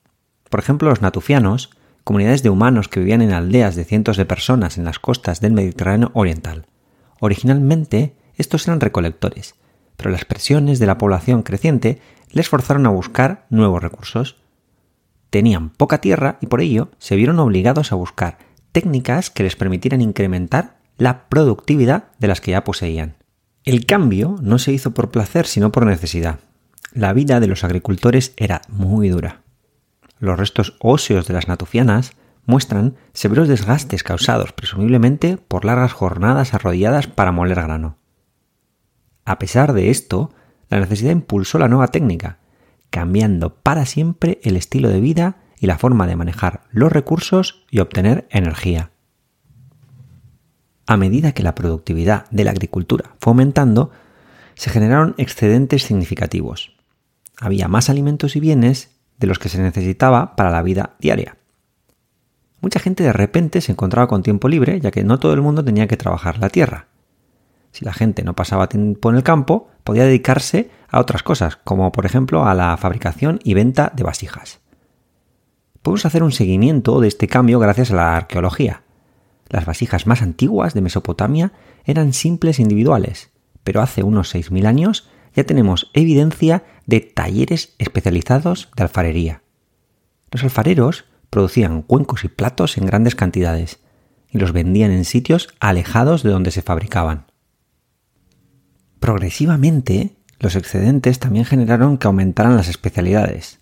Por 0.50 0.62
ejemplo, 0.62 0.88
los 0.88 1.02
natufianos, 1.02 1.70
comunidades 2.06 2.44
de 2.44 2.50
humanos 2.50 2.88
que 2.88 3.02
vivían 3.02 3.22
en 3.22 3.34
aldeas 3.34 3.76
de 3.76 3.84
cientos 3.84 4.16
de 4.16 4.24
personas 4.24 4.78
en 4.78 4.86
las 4.86 5.00
costas 5.00 5.42
del 5.42 5.52
Mediterráneo 5.52 6.12
Oriental. 6.14 6.66
Originalmente, 7.26 8.18
estos 8.36 8.68
eran 8.68 8.82
recolectores, 8.82 9.56
pero 9.96 10.10
las 10.10 10.26
presiones 10.26 10.78
de 10.80 10.88
la 10.88 10.98
población 10.98 11.42
creciente 11.42 12.02
les 12.30 12.50
forzaron 12.50 12.86
a 12.86 12.90
buscar 12.90 13.46
nuevos 13.50 13.82
recursos. 13.82 14.36
Tenían 15.30 15.70
poca 15.70 16.02
tierra 16.02 16.38
y 16.42 16.48
por 16.48 16.60
ello 16.60 16.90
se 16.98 17.16
vieron 17.16 17.40
obligados 17.40 17.94
a 17.94 17.96
buscar 17.96 18.40
técnicas 18.74 19.30
que 19.30 19.44
les 19.44 19.56
permitieran 19.56 20.02
incrementar 20.02 20.76
la 20.98 21.30
productividad 21.30 22.12
de 22.20 22.28
las 22.28 22.42
que 22.42 22.52
ya 22.52 22.66
poseían. 22.66 23.16
El 23.64 23.86
cambio 23.86 24.36
no 24.42 24.60
se 24.60 24.74
hizo 24.74 24.94
por 24.94 25.10
placer, 25.10 25.48
sino 25.48 25.72
por 25.72 25.86
necesidad. 25.86 26.42
La 26.92 27.14
vida 27.14 27.40
de 27.40 27.48
los 27.48 27.64
agricultores 27.64 28.34
era 28.36 28.64
muy 28.68 29.08
dura. 29.08 29.44
Los 30.20 30.38
restos 30.38 30.76
óseos 30.80 31.26
de 31.26 31.36
las 31.36 31.48
natufianas 31.48 32.18
muestran 32.46 32.96
severos 33.14 33.48
desgastes 33.48 34.04
causados 34.04 34.52
presumiblemente 34.54 35.38
por 35.38 35.66
largas 35.66 35.94
jornadas 35.94 36.54
arrodilladas 36.54 37.08
para 37.08 37.32
moler 37.32 37.62
grano. 37.62 37.98
A 39.26 39.40
pesar 39.40 39.74
de 39.74 39.90
esto, 39.90 40.32
la 40.70 40.80
necesidad 40.80 41.12
impulsó 41.12 41.60
la 41.60 41.70
nueva 41.70 41.88
técnica, 41.88 42.40
cambiando 42.90 43.56
para 43.56 43.86
siempre 43.86 44.40
el 44.44 44.58
estilo 44.58 44.90
de 44.90 45.00
vida 45.00 45.38
y 45.60 45.68
la 45.68 45.78
forma 45.78 46.08
de 46.08 46.16
manejar 46.16 46.62
los 46.72 46.92
recursos 46.92 47.66
y 47.72 47.80
obtener 47.80 48.28
energía. 48.30 48.92
A 50.86 50.98
medida 50.98 51.32
que 51.32 51.44
la 51.44 51.56
productividad 51.56 52.30
de 52.30 52.44
la 52.44 52.52
agricultura 52.52 53.16
fue 53.20 53.32
aumentando, 53.32 53.92
se 54.56 54.70
generaron 54.70 55.16
excedentes 55.18 55.84
significativos. 55.84 56.76
Había 57.40 57.68
más 57.68 57.90
alimentos 57.90 58.36
y 58.36 58.42
bienes 58.42 58.92
de 59.18 59.28
los 59.28 59.40
que 59.40 59.50
se 59.50 59.62
necesitaba 59.62 60.36
para 60.36 60.52
la 60.52 60.62
vida 60.62 60.96
diaria. 61.00 61.38
Mucha 62.64 62.80
gente 62.80 63.04
de 63.04 63.12
repente 63.12 63.60
se 63.60 63.74
encontraba 63.74 64.08
con 64.08 64.24
tiempo 64.24 64.48
libre, 64.48 64.80
ya 64.80 64.90
que 64.90 65.04
no 65.04 65.20
todo 65.20 65.34
el 65.34 65.42
mundo 65.42 65.66
tenía 65.66 65.86
que 65.86 65.98
trabajar 65.98 66.40
la 66.40 66.48
tierra. 66.48 66.88
Si 67.74 67.84
la 67.84 67.92
gente 67.92 68.24
no 68.24 68.38
pasaba 68.38 68.70
tiempo 68.70 69.10
en 69.10 69.18
el 69.18 69.24
campo, 69.24 69.68
podía 69.84 70.06
dedicarse 70.06 70.72
a 70.88 71.02
otras 71.02 71.24
cosas, 71.24 71.58
como 71.58 71.92
por 71.92 72.06
ejemplo 72.06 72.46
a 72.46 72.54
la 72.54 72.78
fabricación 72.78 73.42
y 73.44 73.54
venta 73.54 73.92
de 73.94 74.04
vasijas. 74.04 74.62
Podemos 75.82 76.06
hacer 76.06 76.24
un 76.24 76.32
seguimiento 76.32 77.02
de 77.02 77.10
este 77.10 77.28
cambio 77.28 77.60
gracias 77.60 77.92
a 77.92 77.96
la 77.96 78.16
arqueología. 78.16 78.84
Las 79.50 79.66
vasijas 79.66 80.08
más 80.08 80.22
antiguas 80.22 80.74
de 80.74 80.80
Mesopotamia 80.80 81.52
eran 81.84 82.14
simples 82.14 82.62
individuales, 82.62 83.32
pero 83.66 83.82
hace 83.82 84.04
unos 84.04 84.34
6.000 84.34 84.68
años 84.68 85.10
ya 85.36 85.44
tenemos 85.44 85.92
evidencia 85.94 86.64
de 86.86 87.02
talleres 87.02 87.76
especializados 87.78 88.70
de 88.78 88.84
alfarería. 88.84 89.42
Los 90.32 90.46
alfareros 90.46 91.04
producían 91.34 91.82
cuencos 91.82 92.24
y 92.24 92.28
platos 92.28 92.78
en 92.78 92.86
grandes 92.86 93.16
cantidades 93.16 93.80
y 94.30 94.38
los 94.38 94.52
vendían 94.52 94.92
en 94.92 95.04
sitios 95.04 95.50
alejados 95.60 96.22
de 96.22 96.30
donde 96.30 96.52
se 96.52 96.62
fabricaban. 96.62 97.26
Progresivamente, 99.00 100.16
los 100.40 100.56
excedentes 100.56 101.20
también 101.20 101.46
generaron 101.46 101.98
que 101.98 102.08
aumentaran 102.08 102.56
las 102.56 102.68
especialidades. 102.68 103.60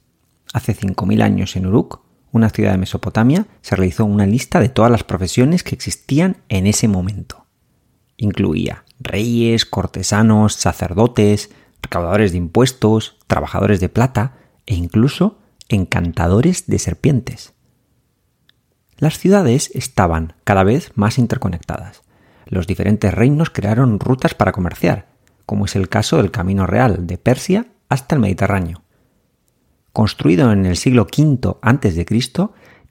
Hace 0.54 0.76
5.000 0.76 1.24
años 1.24 1.56
en 1.56 1.66
Uruk 1.66 2.02
una 2.32 2.50
ciudad 2.50 2.72
de 2.72 2.78
Mesopotamia, 2.78 3.46
se 3.62 3.76
realizó 3.76 4.06
una 4.06 4.26
lista 4.26 4.60
de 4.60 4.70
todas 4.70 4.92
las 4.92 5.04
profesiones 5.04 5.64
que 5.64 5.76
existían 5.76 6.38
en 6.50 6.66
ese 6.66 6.88
momento. 6.88 7.46
Incluía 8.18 8.84
reyes, 9.00 9.66
cortesanos, 9.66 10.54
sacerdotes, 10.54 11.50
recaudadores 11.82 12.32
de 12.32 12.38
impuestos, 12.38 13.18
trabajadores 13.28 13.80
de 13.80 13.90
plata 13.90 14.38
e 14.66 14.76
incluso 14.76 15.40
encantadores 15.70 16.68
de 16.68 16.80
serpientes. 16.80 17.54
Las 19.02 19.20
ciudades 19.20 19.70
estaban 19.74 20.36
cada 20.46 20.64
vez 20.64 20.94
más 20.96 21.18
interconectadas. 21.18 22.04
Los 22.46 22.68
diferentes 22.68 23.14
reinos 23.14 23.50
crearon 23.50 24.00
rutas 24.00 24.34
para 24.34 24.54
comerciar, 24.54 25.10
como 25.46 25.66
es 25.66 25.76
el 25.76 25.90
caso 25.90 26.16
del 26.16 26.32
Camino 26.32 26.66
Real 26.66 27.06
de 27.06 27.18
Persia 27.18 27.66
hasta 27.90 28.16
el 28.16 28.22
Mediterráneo 28.22 28.84
construido 29.94 30.52
en 30.52 30.66
el 30.66 30.78
siglo 30.78 31.04
V 31.06 31.58
a.C., 31.62 32.06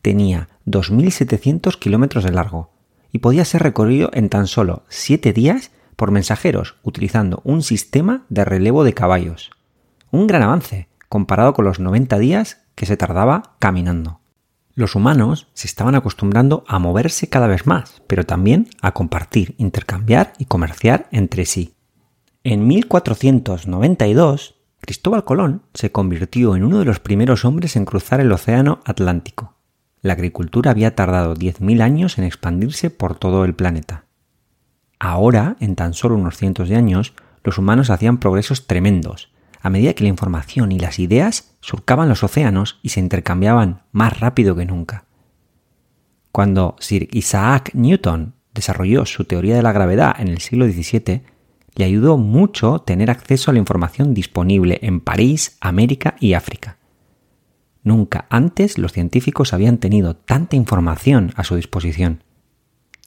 tenía 0.03 0.49
2.700 0.67 1.79
kilómetros 1.79 2.25
de 2.25 2.33
largo 2.33 2.71
y 3.13 3.19
podía 3.19 3.45
ser 3.45 3.63
recorrido 3.63 4.11
en 4.13 4.29
tan 4.29 4.47
solo 4.47 4.85
7 4.89 5.33
días 5.33 5.73
por 5.97 6.11
mensajeros 6.11 6.77
utilizando 6.83 7.43
un 7.45 7.63
sistema 7.63 8.25
de 8.29 8.45
relevo 8.45 8.85
de 8.85 8.95
caballos. 8.95 9.51
Un 10.11 10.27
gran 10.27 10.43
avance 10.43 10.89
comparado 11.09 11.55
con 11.55 11.65
los 11.65 11.81
90 11.81 12.19
días 12.19 12.63
que 12.75 12.87
se 12.87 12.97
tardaba 12.97 13.57
caminando. 13.59 14.20
Los 14.75 14.95
humanos 14.95 15.49
se 15.55 15.67
estaban 15.67 15.95
acostumbrando 15.95 16.65
a 16.69 16.79
moverse 16.79 17.29
cada 17.29 17.47
vez 17.47 17.67
más, 17.67 18.03
pero 18.07 18.25
también 18.25 18.69
a 18.81 18.93
compartir, 18.93 19.55
intercambiar 19.59 20.33
y 20.39 20.45
comerciar 20.45 21.09
entre 21.11 21.45
sí. 21.45 21.75
En 22.45 22.67
1492 22.67 24.57
Cristóbal 24.81 25.25
Colón 25.25 25.63
se 25.75 25.93
convirtió 25.93 26.57
en 26.57 26.65
uno 26.65 26.79
de 26.79 26.87
los 26.87 27.01
primeros 27.01 27.45
hombres 27.45 27.77
en 27.77 27.85
cruzar 27.85 28.21
el 28.21 28.33
Océano 28.33 28.81
Atlántico. 28.85 29.57
La 30.01 30.15
agricultura 30.15 30.71
había 30.71 30.95
tardado 30.95 31.35
10.000 31.35 31.83
años 31.83 32.19
en 32.19 32.25
expandirse 32.25 32.89
por 32.89 33.17
todo 33.17 33.45
el 33.45 33.55
planeta. 33.55 34.07
Ahora, 34.99 35.57
en 35.61 35.77
tan 35.77 35.93
solo 35.93 36.15
unos 36.15 36.39
cientos 36.39 36.69
de 36.69 36.77
años, 36.77 37.13
los 37.45 37.59
humanos 37.59 37.91
hacían 37.91 38.19
progresos 38.19 38.67
tremendos, 38.67 39.30
a 39.61 39.71
medida 39.71 39.95
que 39.95 40.05
la 40.05 40.11
información 40.11 40.73
y 40.73 40.79
las 40.79 40.99
ideas 40.99 41.57
surcaban 41.61 42.09
los 42.09 42.23
océanos 42.23 42.79
y 42.83 42.91
se 42.91 43.01
intercambiaban 43.01 43.83
más 43.93 44.19
rápido 44.21 44.57
que 44.57 44.65
nunca. 44.65 45.05
Cuando 46.33 46.77
Sir 46.79 47.09
Isaac 47.13 47.71
Newton 47.75 48.35
desarrolló 48.55 49.05
su 49.07 49.25
teoría 49.25 49.57
de 49.57 49.63
la 49.63 49.73
gravedad 49.73 50.17
en 50.19 50.29
el 50.29 50.39
siglo 50.39 50.67
XVII, 50.67 51.23
le 51.75 51.85
ayudó 51.85 52.17
mucho 52.17 52.81
tener 52.81 53.11
acceso 53.11 53.51
a 53.51 53.55
la 53.55 53.61
información 53.61 54.15
disponible 54.15 54.79
en 54.83 55.01
París, 55.01 55.57
América 55.61 56.17
y 56.21 56.35
África. 56.35 56.79
Nunca 57.83 58.27
antes 58.29 58.79
los 58.79 58.93
científicos 58.93 59.53
habían 59.53 59.79
tenido 59.79 60.15
tanta 60.17 60.57
información 60.57 61.33
a 61.37 61.45
su 61.45 61.57
disposición. 61.57 62.23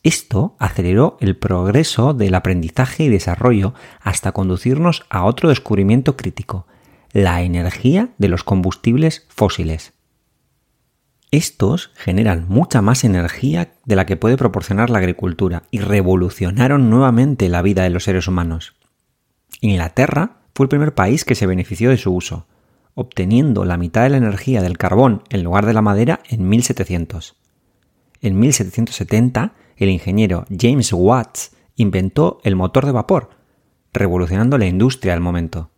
Esto 0.03 0.57
aceleró 0.59 1.17
el 1.21 1.37
progreso 1.37 2.13
del 2.13 2.35
aprendizaje 2.35 3.05
y 3.05 3.09
desarrollo 3.09 3.73
hasta 4.01 4.33
conducirnos 4.33 5.05
a 5.09 5.23
otro 5.23 5.47
descubrimiento 5.47 6.17
crítico, 6.17 6.67
la 7.13 7.41
energía 7.41 8.09
de 8.17 8.27
los 8.27 8.43
combustibles 8.43 9.25
fósiles. 9.29 9.93
Estos 11.31 11.91
generan 11.95 12.45
mucha 12.49 12.81
más 12.81 13.05
energía 13.05 13.73
de 13.85 13.95
la 13.95 14.05
que 14.05 14.17
puede 14.17 14.37
proporcionar 14.37 14.89
la 14.89 14.99
agricultura 14.99 15.63
y 15.71 15.79
revolucionaron 15.79 16.89
nuevamente 16.89 17.47
la 17.49 17.61
vida 17.61 17.83
de 17.83 17.89
los 17.89 18.03
seres 18.03 18.27
humanos. 18.27 18.75
Inglaterra 19.61 20.41
fue 20.53 20.65
el 20.65 20.69
primer 20.69 20.93
país 20.93 21.23
que 21.23 21.35
se 21.35 21.47
benefició 21.47 21.89
de 21.89 21.97
su 21.97 22.13
uso, 22.13 22.45
obteniendo 22.93 23.63
la 23.65 23.77
mitad 23.77 24.03
de 24.03 24.09
la 24.09 24.17
energía 24.17 24.61
del 24.61 24.77
carbón 24.77 25.23
en 25.29 25.43
lugar 25.43 25.65
de 25.65 25.73
la 25.73 25.81
madera 25.81 26.19
en 26.29 26.47
1700. 26.47 27.35
En 28.21 28.39
1770, 28.39 29.53
el 29.77 29.89
ingeniero 29.89 30.45
James 30.49 30.91
Watts 30.93 31.55
inventó 31.75 32.39
el 32.43 32.55
motor 32.55 32.85
de 32.85 32.91
vapor, 32.91 33.29
revolucionando 33.93 34.57
la 34.57 34.65
industria 34.65 35.13
al 35.13 35.19
momento. 35.19 35.69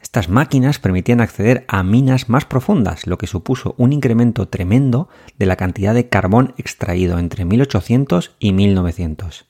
Estas 0.00 0.28
máquinas 0.28 0.78
permitían 0.78 1.20
acceder 1.20 1.64
a 1.68 1.82
minas 1.82 2.28
más 2.28 2.46
profundas, 2.46 3.06
lo 3.06 3.18
que 3.18 3.26
supuso 3.26 3.74
un 3.76 3.92
incremento 3.92 4.48
tremendo 4.48 5.08
de 5.38 5.46
la 5.46 5.56
cantidad 5.56 5.94
de 5.94 6.08
carbón 6.08 6.54
extraído 6.56 7.18
entre 7.18 7.44
1800 7.44 8.34
y 8.38 8.52
1900. 8.52 9.46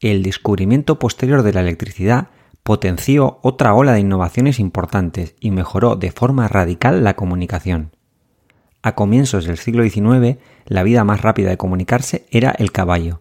El 0.00 0.22
descubrimiento 0.22 0.98
posterior 0.98 1.42
de 1.42 1.52
la 1.52 1.60
electricidad 1.60 2.28
potenció 2.62 3.40
otra 3.42 3.74
ola 3.74 3.92
de 3.92 4.00
innovaciones 4.00 4.58
importantes 4.58 5.34
y 5.40 5.50
mejoró 5.50 5.96
de 5.96 6.10
forma 6.10 6.48
radical 6.48 7.04
la 7.04 7.14
comunicación. 7.14 7.92
A 8.88 8.94
comienzos 8.94 9.44
del 9.44 9.58
siglo 9.58 9.82
XIX, 9.82 10.38
la 10.64 10.82
vida 10.82 11.04
más 11.04 11.20
rápida 11.20 11.50
de 11.50 11.58
comunicarse 11.58 12.24
era 12.30 12.52
el 12.52 12.72
caballo. 12.72 13.20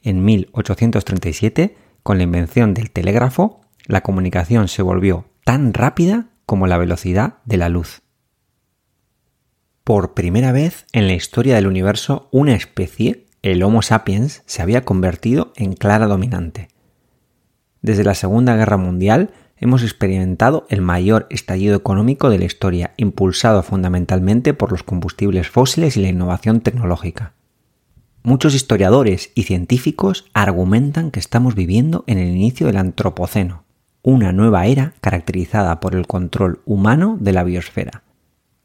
En 0.00 0.24
1837, 0.24 1.76
con 2.02 2.16
la 2.16 2.22
invención 2.22 2.72
del 2.72 2.90
telégrafo, 2.90 3.60
la 3.84 4.00
comunicación 4.00 4.68
se 4.68 4.80
volvió 4.80 5.26
tan 5.44 5.74
rápida 5.74 6.28
como 6.46 6.66
la 6.66 6.78
velocidad 6.78 7.40
de 7.44 7.58
la 7.58 7.68
luz. 7.68 8.00
Por 9.84 10.14
primera 10.14 10.50
vez 10.50 10.86
en 10.92 11.08
la 11.08 11.12
historia 11.12 11.56
del 11.56 11.66
universo, 11.66 12.30
una 12.32 12.54
especie, 12.54 13.26
el 13.42 13.62
Homo 13.62 13.82
sapiens, 13.82 14.44
se 14.46 14.62
había 14.62 14.86
convertido 14.86 15.52
en 15.56 15.74
clara 15.74 16.06
dominante. 16.06 16.68
Desde 17.82 18.02
la 18.02 18.14
Segunda 18.14 18.56
Guerra 18.56 18.78
Mundial 18.78 19.34
hemos 19.58 19.82
experimentado 19.82 20.66
el 20.68 20.82
mayor 20.82 21.26
estallido 21.30 21.76
económico 21.76 22.30
de 22.30 22.38
la 22.38 22.44
historia, 22.44 22.92
impulsado 22.96 23.62
fundamentalmente 23.62 24.54
por 24.54 24.72
los 24.72 24.82
combustibles 24.82 25.48
fósiles 25.48 25.96
y 25.96 26.02
la 26.02 26.08
innovación 26.08 26.60
tecnológica. 26.60 27.32
Muchos 28.22 28.54
historiadores 28.54 29.30
y 29.34 29.44
científicos 29.44 30.26
argumentan 30.34 31.10
que 31.10 31.20
estamos 31.20 31.54
viviendo 31.54 32.04
en 32.06 32.18
el 32.18 32.28
inicio 32.28 32.66
del 32.66 32.76
Antropoceno, 32.76 33.66
una 34.06 34.32
nueva 34.32 34.66
era 34.66 34.94
caracterizada 35.00 35.80
por 35.80 35.96
el 35.96 36.06
control 36.06 36.60
humano 36.64 37.18
de 37.20 37.32
la 37.32 37.42
biosfera. 37.42 38.04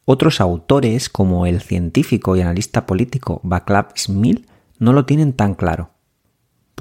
Otros 0.06 0.40
autores, 0.40 1.10
como 1.10 1.48
el 1.48 1.62
científico 1.62 2.36
y 2.36 2.42
analista 2.42 2.86
político 2.86 3.42
Václav 3.44 3.88
Smil, 3.96 4.46
no 4.78 4.94
lo 4.94 5.06
tienen 5.06 5.34
tan 5.34 5.56
claro. 5.56 5.91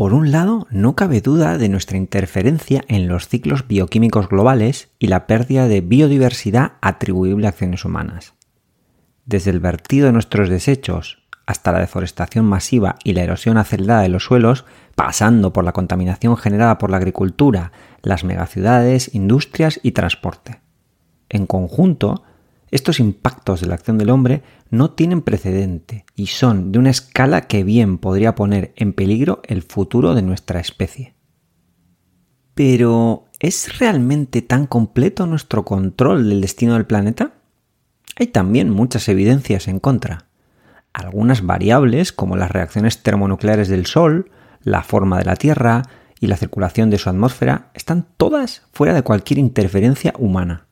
Por 0.00 0.14
un 0.14 0.32
lado, 0.32 0.66
no 0.70 0.96
cabe 0.96 1.20
duda 1.20 1.58
de 1.58 1.68
nuestra 1.68 1.98
interferencia 1.98 2.82
en 2.88 3.06
los 3.06 3.28
ciclos 3.28 3.68
bioquímicos 3.68 4.30
globales 4.30 4.88
y 4.98 5.08
la 5.08 5.26
pérdida 5.26 5.68
de 5.68 5.82
biodiversidad 5.82 6.72
atribuible 6.80 7.44
a 7.44 7.50
acciones 7.50 7.84
humanas. 7.84 8.32
Desde 9.26 9.50
el 9.50 9.60
vertido 9.60 10.06
de 10.06 10.12
nuestros 10.12 10.48
desechos 10.48 11.22
hasta 11.44 11.70
la 11.70 11.80
deforestación 11.80 12.46
masiva 12.46 12.96
y 13.04 13.12
la 13.12 13.24
erosión 13.24 13.58
acelerada 13.58 14.00
de 14.00 14.08
los 14.08 14.24
suelos, 14.24 14.64
pasando 14.94 15.52
por 15.52 15.64
la 15.64 15.72
contaminación 15.72 16.38
generada 16.38 16.78
por 16.78 16.90
la 16.90 16.96
agricultura, 16.96 17.72
las 18.00 18.24
megaciudades, 18.24 19.14
industrias 19.14 19.80
y 19.82 19.92
transporte. 19.92 20.62
En 21.28 21.44
conjunto, 21.44 22.22
estos 22.70 23.00
impactos 23.00 23.60
de 23.60 23.66
la 23.66 23.74
acción 23.74 23.98
del 23.98 24.10
hombre 24.10 24.42
no 24.70 24.90
tienen 24.92 25.22
precedente 25.22 26.04
y 26.14 26.28
son 26.28 26.70
de 26.72 26.78
una 26.78 26.90
escala 26.90 27.42
que 27.42 27.64
bien 27.64 27.98
podría 27.98 28.34
poner 28.34 28.72
en 28.76 28.92
peligro 28.92 29.40
el 29.44 29.62
futuro 29.62 30.14
de 30.14 30.22
nuestra 30.22 30.60
especie. 30.60 31.14
Pero, 32.54 33.24
¿es 33.40 33.78
realmente 33.78 34.42
tan 34.42 34.66
completo 34.66 35.26
nuestro 35.26 35.64
control 35.64 36.28
del 36.28 36.40
destino 36.40 36.74
del 36.74 36.86
planeta? 36.86 37.32
Hay 38.16 38.28
también 38.28 38.70
muchas 38.70 39.08
evidencias 39.08 39.66
en 39.66 39.80
contra. 39.80 40.26
Algunas 40.92 41.46
variables, 41.46 42.12
como 42.12 42.36
las 42.36 42.50
reacciones 42.50 43.02
termonucleares 43.02 43.68
del 43.68 43.86
Sol, 43.86 44.30
la 44.62 44.82
forma 44.82 45.18
de 45.18 45.24
la 45.24 45.36
Tierra 45.36 45.82
y 46.20 46.26
la 46.26 46.36
circulación 46.36 46.90
de 46.90 46.98
su 46.98 47.08
atmósfera, 47.08 47.70
están 47.74 48.06
todas 48.16 48.62
fuera 48.72 48.92
de 48.92 49.02
cualquier 49.02 49.38
interferencia 49.38 50.12
humana. 50.18 50.66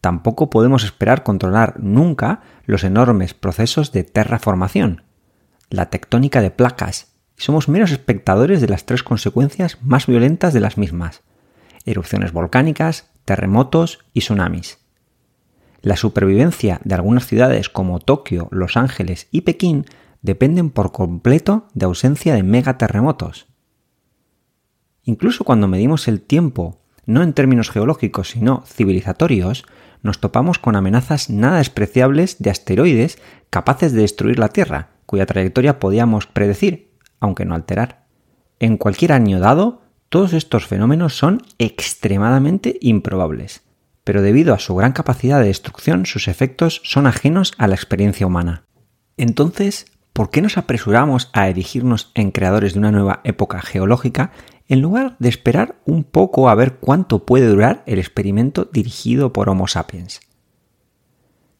Tampoco 0.00 0.48
podemos 0.50 0.84
esperar 0.84 1.22
controlar 1.22 1.78
nunca 1.78 2.40
los 2.64 2.84
enormes 2.84 3.34
procesos 3.34 3.92
de 3.92 4.04
terraformación, 4.04 5.02
la 5.68 5.90
tectónica 5.90 6.40
de 6.40 6.50
placas, 6.50 7.12
y 7.36 7.42
somos 7.42 7.68
meros 7.68 7.90
espectadores 7.90 8.60
de 8.60 8.68
las 8.68 8.86
tres 8.86 9.02
consecuencias 9.02 9.78
más 9.82 10.06
violentas 10.06 10.52
de 10.54 10.60
las 10.60 10.78
mismas, 10.78 11.22
erupciones 11.84 12.32
volcánicas, 12.32 13.10
terremotos 13.24 14.00
y 14.12 14.20
tsunamis. 14.20 14.78
La 15.82 15.96
supervivencia 15.96 16.80
de 16.84 16.94
algunas 16.94 17.26
ciudades 17.26 17.68
como 17.68 18.00
Tokio, 18.00 18.48
Los 18.50 18.76
Ángeles 18.76 19.28
y 19.30 19.42
Pekín 19.42 19.86
dependen 20.22 20.70
por 20.70 20.92
completo 20.92 21.66
de 21.72 21.86
ausencia 21.86 22.34
de 22.34 22.42
megaterremotos. 22.42 23.46
Incluso 25.04 25.44
cuando 25.44 25.68
medimos 25.68 26.08
el 26.08 26.20
tiempo, 26.20 26.80
no 27.06 27.22
en 27.22 27.32
términos 27.32 27.70
geológicos, 27.70 28.30
sino 28.30 28.62
civilizatorios, 28.66 29.64
nos 30.02 30.20
topamos 30.20 30.58
con 30.58 30.76
amenazas 30.76 31.30
nada 31.30 31.58
despreciables 31.58 32.38
de 32.38 32.50
asteroides 32.50 33.18
capaces 33.50 33.92
de 33.92 34.02
destruir 34.02 34.38
la 34.38 34.48
Tierra, 34.48 34.90
cuya 35.06 35.26
trayectoria 35.26 35.78
podíamos 35.78 36.26
predecir, 36.26 36.92
aunque 37.18 37.44
no 37.44 37.54
alterar. 37.54 38.06
En 38.58 38.76
cualquier 38.76 39.12
año 39.12 39.40
dado, 39.40 39.82
todos 40.08 40.32
estos 40.32 40.66
fenómenos 40.66 41.16
son 41.16 41.42
extremadamente 41.58 42.78
improbables, 42.80 43.62
pero 44.04 44.22
debido 44.22 44.54
a 44.54 44.58
su 44.58 44.74
gran 44.74 44.92
capacidad 44.92 45.40
de 45.40 45.46
destrucción, 45.46 46.06
sus 46.06 46.28
efectos 46.28 46.80
son 46.84 47.06
ajenos 47.06 47.52
a 47.58 47.68
la 47.68 47.74
experiencia 47.74 48.26
humana. 48.26 48.64
Entonces, 49.16 49.86
¿por 50.12 50.30
qué 50.30 50.42
nos 50.42 50.58
apresuramos 50.58 51.30
a 51.32 51.48
erigirnos 51.48 52.10
en 52.14 52.30
creadores 52.30 52.72
de 52.72 52.80
una 52.80 52.90
nueva 52.90 53.20
época 53.24 53.60
geológica 53.62 54.32
en 54.70 54.80
lugar 54.80 55.16
de 55.18 55.28
esperar 55.28 55.74
un 55.84 56.04
poco 56.04 56.48
a 56.48 56.54
ver 56.54 56.76
cuánto 56.76 57.26
puede 57.26 57.48
durar 57.48 57.82
el 57.86 57.98
experimento 57.98 58.70
dirigido 58.72 59.32
por 59.32 59.48
Homo 59.48 59.66
sapiens. 59.66 60.20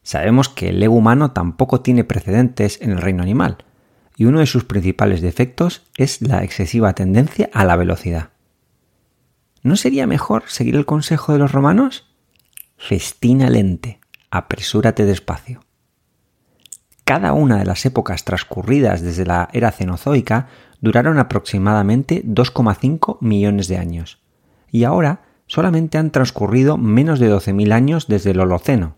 Sabemos 0.01 0.47
que 0.47 0.69
el 0.69 0.81
ego 0.81 0.95
humano 0.95 1.31
tampoco 1.31 1.81
tiene 1.81 2.05
precedentes 2.05 2.81
en 2.81 2.91
el 2.91 3.01
reino 3.01 3.21
animal, 3.21 3.65
y 4.15 4.25
uno 4.25 4.39
de 4.39 4.45
sus 4.45 4.63
principales 4.63 5.19
defectos 5.19 5.83
es 5.97 6.21
la 6.21 6.41
excesiva 6.45 6.93
tendencia 6.93 7.49
a 7.53 7.65
la 7.65 7.75
velocidad. 7.75 8.29
¿No 9.61 9.75
sería 9.75 10.07
mejor 10.07 10.43
seguir 10.47 10.77
el 10.77 10.85
consejo 10.85 11.33
de 11.33 11.39
los 11.39 11.51
romanos? 11.51 12.07
Festina 12.77 13.49
lente, 13.49 13.99
apresúrate 14.29 15.03
despacio. 15.03 15.65
Cada 17.03 17.33
una 17.33 17.57
de 17.57 17.65
las 17.65 17.85
épocas 17.85 18.23
transcurridas 18.23 19.01
desde 19.01 19.25
la 19.25 19.49
era 19.51 19.71
cenozoica 19.71 20.47
duraron 20.81 21.19
aproximadamente 21.19 22.23
2,5 22.25 23.17
millones 23.21 23.67
de 23.67 23.77
años, 23.77 24.19
y 24.69 24.83
ahora 24.83 25.21
solamente 25.47 25.97
han 25.97 26.11
transcurrido 26.11 26.77
menos 26.77 27.19
de 27.19 27.31
12.000 27.31 27.71
años 27.71 28.07
desde 28.07 28.31
el 28.31 28.39
Holoceno. 28.39 28.95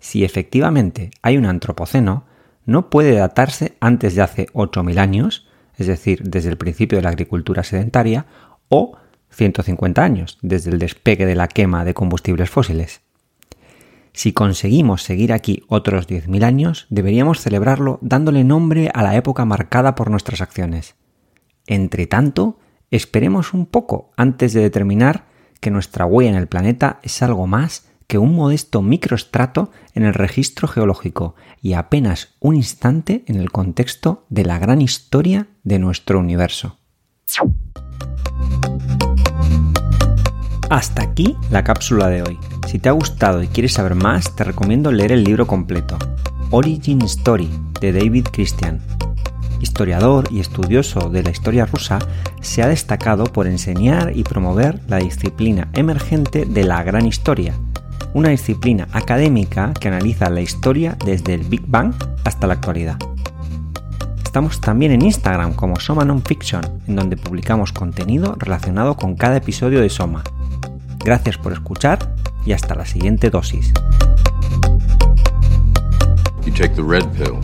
Si 0.00 0.24
efectivamente 0.24 1.10
hay 1.22 1.36
un 1.36 1.46
antropoceno, 1.46 2.24
no 2.64 2.90
puede 2.90 3.12
datarse 3.12 3.76
antes 3.80 4.14
de 4.14 4.22
hace 4.22 4.46
8.000 4.52 4.98
años, 4.98 5.48
es 5.76 5.86
decir, 5.86 6.22
desde 6.22 6.50
el 6.50 6.56
principio 6.56 6.98
de 6.98 7.02
la 7.02 7.10
agricultura 7.10 7.62
sedentaria, 7.62 8.26
o 8.68 8.96
150 9.30 10.02
años, 10.02 10.38
desde 10.42 10.70
el 10.70 10.78
despegue 10.78 11.26
de 11.26 11.34
la 11.34 11.48
quema 11.48 11.84
de 11.84 11.94
combustibles 11.94 12.50
fósiles. 12.50 13.00
Si 14.14 14.32
conseguimos 14.32 15.02
seguir 15.02 15.32
aquí 15.32 15.62
otros 15.68 16.06
10.000 16.06 16.44
años, 16.44 16.86
deberíamos 16.90 17.40
celebrarlo 17.40 17.98
dándole 18.02 18.44
nombre 18.44 18.90
a 18.92 19.02
la 19.02 19.16
época 19.16 19.44
marcada 19.44 19.94
por 19.94 20.10
nuestras 20.10 20.40
acciones. 20.40 20.96
Entre 21.66 22.06
tanto, 22.06 22.58
esperemos 22.90 23.54
un 23.54 23.66
poco 23.66 24.10
antes 24.16 24.52
de 24.52 24.60
determinar 24.60 25.26
que 25.60 25.70
nuestra 25.70 26.04
huella 26.04 26.30
en 26.30 26.36
el 26.36 26.48
planeta 26.48 27.00
es 27.02 27.22
algo 27.22 27.46
más 27.46 27.88
que 28.06 28.18
un 28.18 28.34
modesto 28.34 28.82
microestrato 28.82 29.70
en 29.94 30.04
el 30.04 30.12
registro 30.12 30.68
geológico 30.68 31.34
y 31.62 31.72
apenas 31.72 32.34
un 32.40 32.56
instante 32.56 33.24
en 33.26 33.36
el 33.36 33.50
contexto 33.50 34.26
de 34.28 34.44
la 34.44 34.58
gran 34.58 34.82
historia 34.82 35.46
de 35.62 35.78
nuestro 35.78 36.18
universo. 36.18 36.78
Hasta 40.68 41.02
aquí 41.02 41.36
la 41.50 41.64
cápsula 41.64 42.08
de 42.08 42.22
hoy. 42.22 42.38
Si 42.72 42.78
te 42.78 42.88
ha 42.88 42.92
gustado 42.92 43.42
y 43.42 43.48
quieres 43.48 43.74
saber 43.74 43.94
más, 43.94 44.34
te 44.34 44.44
recomiendo 44.44 44.90
leer 44.90 45.12
el 45.12 45.24
libro 45.24 45.46
completo, 45.46 45.98
Origin 46.50 47.02
Story, 47.02 47.50
de 47.82 47.92
David 47.92 48.28
Christian. 48.32 48.80
Historiador 49.60 50.26
y 50.30 50.40
estudioso 50.40 51.10
de 51.10 51.22
la 51.22 51.28
historia 51.28 51.66
rusa, 51.66 51.98
se 52.40 52.62
ha 52.62 52.68
destacado 52.68 53.24
por 53.24 53.46
enseñar 53.46 54.16
y 54.16 54.22
promover 54.24 54.80
la 54.88 54.96
disciplina 54.96 55.68
emergente 55.74 56.46
de 56.46 56.64
la 56.64 56.82
gran 56.82 57.04
historia, 57.04 57.52
una 58.14 58.30
disciplina 58.30 58.88
académica 58.92 59.74
que 59.78 59.88
analiza 59.88 60.30
la 60.30 60.40
historia 60.40 60.96
desde 61.04 61.34
el 61.34 61.42
Big 61.42 61.66
Bang 61.66 61.92
hasta 62.24 62.46
la 62.46 62.54
actualidad. 62.54 62.96
Estamos 64.24 64.62
también 64.62 64.92
en 64.92 65.02
Instagram 65.02 65.52
como 65.52 65.78
Soma 65.78 66.06
Nonfiction, 66.06 66.62
en 66.88 66.96
donde 66.96 67.18
publicamos 67.18 67.70
contenido 67.70 68.34
relacionado 68.38 68.96
con 68.96 69.14
cada 69.14 69.36
episodio 69.36 69.82
de 69.82 69.90
Soma. 69.90 70.24
Gracias 71.04 71.36
por 71.36 71.52
escuchar 71.52 71.98
y 72.44 72.52
hasta 72.52 72.74
la 72.74 72.84
siguiente 72.84 73.30
dosis. 73.30 73.72
You 76.44 76.52
take 76.52 76.74
the 76.74 76.82
red 76.82 77.04
pill, 77.16 77.40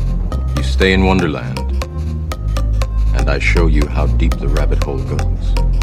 you 0.56 0.62
stay 0.62 0.92
in 0.92 1.04
Wonderland, 1.04 1.58
and 3.16 3.28
I 3.30 3.38
show 3.38 3.68
you 3.68 3.86
how 3.88 4.06
deep 4.06 4.36
the 4.38 4.48
rabbit 4.48 4.82
hole 4.82 4.98
goes. 4.98 5.77